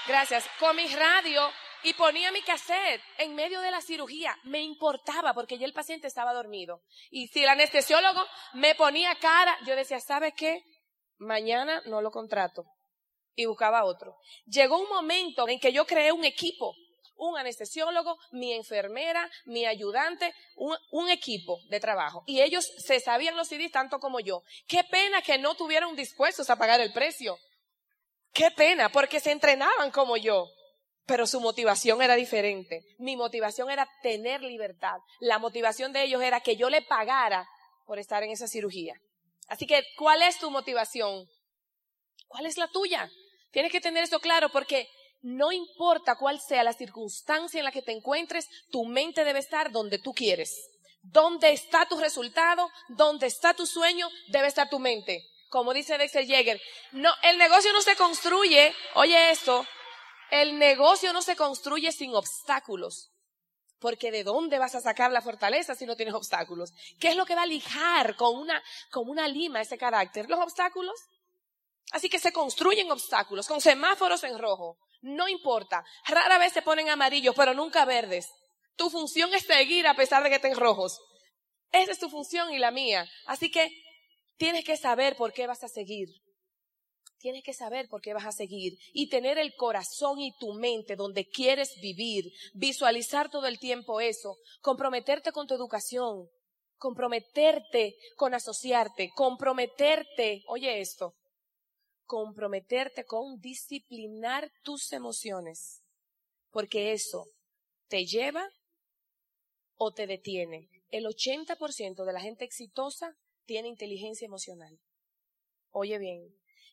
gracias, 0.07 0.49
con 0.59 0.75
mi 0.75 0.87
radio 0.87 1.53
y 1.83 1.93
ponía 1.93 2.33
mi 2.33 2.41
cassette 2.41 3.03
en 3.19 3.35
medio 3.35 3.61
de 3.61 3.71
la 3.71 3.83
cirugía. 3.83 4.35
Me 4.45 4.63
importaba 4.63 5.35
porque 5.35 5.59
ya 5.59 5.67
el 5.67 5.75
paciente 5.75 6.07
estaba 6.07 6.33
dormido. 6.33 6.83
Y 7.11 7.29
si 7.29 7.43
el 7.43 7.51
anestesiólogo 7.51 8.25
me 8.55 8.75
ponía 8.75 9.15
cara, 9.17 9.55
yo 9.67 9.77
decía, 9.77 10.01
¿sabe 10.01 10.33
qué? 10.33 10.65
Mañana 11.19 11.83
no 11.85 12.01
lo 12.01 12.11
contrato. 12.11 12.65
Y 13.35 13.45
buscaba 13.45 13.85
otro. 13.85 14.17
Llegó 14.47 14.79
un 14.79 14.89
momento 14.89 15.47
en 15.47 15.61
que 15.61 15.75
yo 15.75 15.87
creé 15.87 16.11
un 16.11 16.25
equipo 16.25 16.75
un 17.17 17.39
anestesiólogo, 17.39 18.19
mi 18.33 18.53
enfermera, 18.53 19.31
mi 19.45 19.67
ayudante, 19.67 20.35
un, 20.57 21.11
equipo 21.11 21.61
de 21.69 21.81
trabajo. 21.81 22.25
Y 22.27 22.41
ellos 22.41 22.67
se 22.79 23.01
sabían 23.01 23.37
los 23.37 23.49
CDs 23.49 23.71
tanto 23.71 23.99
como 23.99 24.21
yo. 24.21 24.43
Qué 24.67 24.85
pena 24.85 25.23
que 25.23 25.39
no 25.39 25.55
tuvieron 25.55 25.95
dispuestos 25.95 26.51
a 26.51 26.57
pagar 26.57 26.81
el 26.81 26.93
precio. 26.93 27.39
Qué 28.33 28.51
pena, 28.51 28.91
porque 28.91 29.21
se 29.21 29.31
entrenaban 29.31 29.91
como 29.91 30.17
yo. 30.17 30.49
Pero 31.07 31.27
su 31.27 31.41
motivación 31.41 32.01
era 32.01 32.15
diferente. 32.15 32.83
Mi 32.99 33.17
motivación 33.17 33.71
era 33.71 33.89
tener 34.03 34.43
libertad. 34.43 34.99
La 35.21 35.39
motivación 35.39 35.93
de 35.93 36.05
ellos 36.05 36.23
era 36.23 36.41
que 36.41 36.57
yo 36.57 36.71
le 36.71 36.83
pagara 36.83 37.47
por 37.87 37.99
estar 37.99 38.23
en 38.23 38.31
esa 38.31 38.47
cirugía. 38.47 38.95
Así 39.49 39.67
que, 39.67 39.85
¿cuál 39.97 40.23
es 40.23 40.39
tu 40.39 40.51
motivación? 40.51 41.27
¿Cuál 42.29 42.47
es 42.47 42.57
la 42.57 42.69
tuya? 42.69 43.11
Tienes 43.51 43.71
que 43.71 43.81
tener 43.81 44.05
eso 44.05 44.21
claro 44.21 44.49
porque 44.49 44.89
no 45.23 45.53
importa 45.53 46.17
cuál 46.17 46.41
sea 46.41 46.65
la 46.65 46.73
circunstancia 46.73 47.59
en 47.59 47.65
la 47.65 47.73
que 47.73 47.83
te 47.83 47.93
encuentres, 47.93 48.49
tu 48.71 48.85
mente 48.85 49.25
debe 49.25 49.39
estar 49.39 49.71
donde 49.71 49.99
tú 49.99 50.13
quieres. 50.13 50.69
¿Dónde 51.03 51.53
está 51.53 51.87
tu 51.87 51.99
resultado? 51.99 52.69
¿Dónde 52.89 53.27
está 53.27 53.55
tu 53.55 53.67
sueño? 53.67 54.09
Debe 54.29 54.49
estar 54.49 54.69
tu 54.69 54.79
mente. 54.79 55.25
Como 55.49 55.75
dice 55.75 55.99
Dexter 55.99 56.25
Yeager, 56.25 56.61
no, 56.93 57.13
el 57.23 57.39
negocio 57.39 57.73
no 57.73 57.83
se 57.83 57.97
construye, 57.97 58.75
oye 58.95 59.31
esto, 59.31 59.67
el 60.31 60.59
negocio 60.59 61.13
no 61.13 61.23
se 61.23 61.37
construye 61.37 61.93
sin 61.93 62.15
obstáculos. 62.15 63.11
Porque 63.79 64.11
¿de 64.13 64.25
dónde 64.25 64.59
vas 64.59 64.75
a 64.77 64.81
sacar 64.81 65.11
la 65.11 65.21
fortaleza 65.21 65.75
si 65.75 65.87
no 65.87 65.97
tienes 65.97 66.15
obstáculos? 66.15 66.71
¿Qué 67.01 67.09
es 67.09 67.17
lo 67.17 67.27
que 67.27 67.35
va 67.35 67.43
a 67.43 67.47
lijar 67.47 68.17
con 68.17 68.39
una, 68.39 68.63
con 68.91 69.09
una 69.09 69.27
lima 69.27 69.61
ese 69.61 69.77
carácter? 69.77 70.31
Los 70.31 70.39
obstáculos. 70.41 70.95
Así 71.91 72.09
que 72.09 72.21
se 72.21 72.33
construyen 72.33 72.91
obstáculos 72.91 73.47
con 73.47 73.61
semáforos 73.61 74.23
en 74.25 74.39
rojo. 74.39 74.79
No 75.03 75.29
importa. 75.29 75.85
Rara 76.07 76.39
vez 76.39 76.53
se 76.53 76.63
ponen 76.63 76.89
amarillos, 76.89 77.35
pero 77.37 77.55
nunca 77.55 77.85
verdes. 77.85 78.29
Tu 78.77 78.89
función 78.89 79.35
es 79.35 79.45
seguir 79.45 79.87
a 79.87 79.95
pesar 79.95 80.23
de 80.23 80.31
que 80.31 80.37
estén 80.37 80.57
rojos. 80.57 80.99
Esa 81.73 81.93
es 81.93 81.99
tu 81.99 82.09
función 82.09 82.53
y 82.53 82.59
la 82.59 82.71
mía. 82.71 83.09
Así 83.27 83.51
que 83.51 83.69
tienes 84.37 84.65
que 84.65 84.77
saber 84.77 85.17
por 85.17 85.33
qué 85.33 85.47
vas 85.47 85.65
a 85.65 85.69
seguir. 85.69 86.09
Tienes 87.19 87.45
que 87.45 87.53
saber 87.53 87.89
por 87.89 88.01
qué 88.01 88.15
vas 88.15 88.27
a 88.27 88.33
seguir 88.33 88.77
y 88.93 89.09
tener 89.09 89.39
el 89.39 89.55
corazón 89.55 90.19
y 90.19 90.37
tu 90.39 90.55
mente 90.55 90.97
donde 90.97 91.29
quieres 91.29 91.73
vivir, 91.81 92.33
visualizar 92.53 93.31
todo 93.31 93.47
el 93.47 93.61
tiempo 93.61 94.01
eso, 94.01 94.37
comprometerte 94.61 95.31
con 95.31 95.47
tu 95.47 95.55
educación, 95.55 96.29
comprometerte 96.79 97.95
con 98.17 98.35
asociarte, 98.35 99.11
comprometerte, 99.15 100.43
oye 100.49 100.81
esto, 100.81 101.15
comprometerte 102.13 103.07
con 103.07 103.41
disciplinar 103.41 104.53
tus 104.63 104.93
emociones, 104.93 105.83
porque 106.51 106.93
eso 106.93 107.25
te 107.89 108.05
lleva 108.05 108.47
o 109.77 109.95
te 109.95 110.07
detiene. 110.07 110.69
El 110.91 111.07
80% 111.07 112.05
de 112.05 112.13
la 112.13 112.21
gente 112.21 112.45
exitosa 112.45 113.17
tiene 113.47 113.69
inteligencia 113.69 114.27
emocional. 114.27 114.79
Oye 115.71 115.97
bien, 115.97 116.21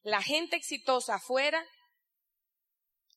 la 0.03 0.21
gente 0.21 0.57
exitosa 0.57 1.15
afuera, 1.15 1.65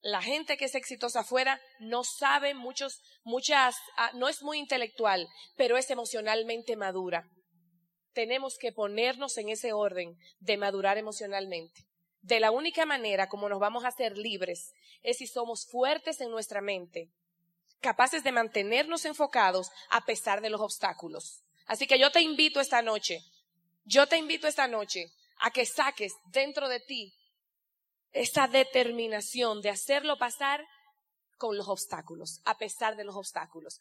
la 0.01 0.23
gente 0.23 0.57
que 0.57 0.67
es 0.67 0.77
exitosa 0.77 1.23
afuera 1.23 1.61
no 1.81 2.05
sabe 2.05 2.55
muchos, 2.55 3.03
muchas, 3.25 3.75
ah, 3.97 4.13
no 4.15 4.29
es 4.29 4.45
muy 4.45 4.61
intelectual, 4.61 5.27
pero 5.57 5.77
es 5.77 5.91
emocionalmente 5.91 6.77
madura. 6.77 7.29
Tenemos 8.13 8.59
que 8.59 8.71
ponernos 8.71 9.39
en 9.39 9.49
ese 9.49 9.73
orden 9.73 10.17
de 10.39 10.57
madurar 10.57 10.99
emocionalmente 10.99 11.92
de 12.23 12.41
la 12.41 12.51
única 12.51 12.87
manera 12.87 13.29
como 13.29 13.49
nos 13.49 13.61
vamos 13.61 13.85
a 13.85 13.89
hacer 13.89 14.17
libres 14.17 14.73
es 15.03 15.19
si 15.19 15.27
somos 15.27 15.67
fuertes 15.67 16.21
en 16.21 16.31
nuestra 16.31 16.61
mente, 16.61 17.11
capaces 17.81 18.23
de 18.23 18.33
mantenernos 18.33 19.05
enfocados 19.05 19.71
a 19.91 20.05
pesar 20.05 20.41
de 20.41 20.51
los 20.51 20.61
obstáculos. 20.61 21.43
Así 21.67 21.87
que 21.87 21.99
yo 21.99 22.11
te 22.11 22.21
invito 22.21 22.61
esta 22.61 22.81
noche, 22.81 23.25
yo 23.85 24.07
te 24.07 24.17
invito 24.17 24.47
esta 24.47 24.69
noche 24.69 25.13
a 25.39 25.51
que 25.51 25.67
saques 25.67 26.13
dentro 26.27 26.69
de 26.69 26.81
ti 26.81 27.13
esa 28.13 28.47
determinación 28.47 29.61
de 29.61 29.71
hacerlo 29.71 30.17
pasar 30.17 30.65
con 31.39 31.57
los 31.57 31.69
obstáculos, 31.69 32.41
a 32.45 32.57
pesar 32.57 32.95
de 32.95 33.05
los 33.05 33.17
obstáculos. 33.17 33.81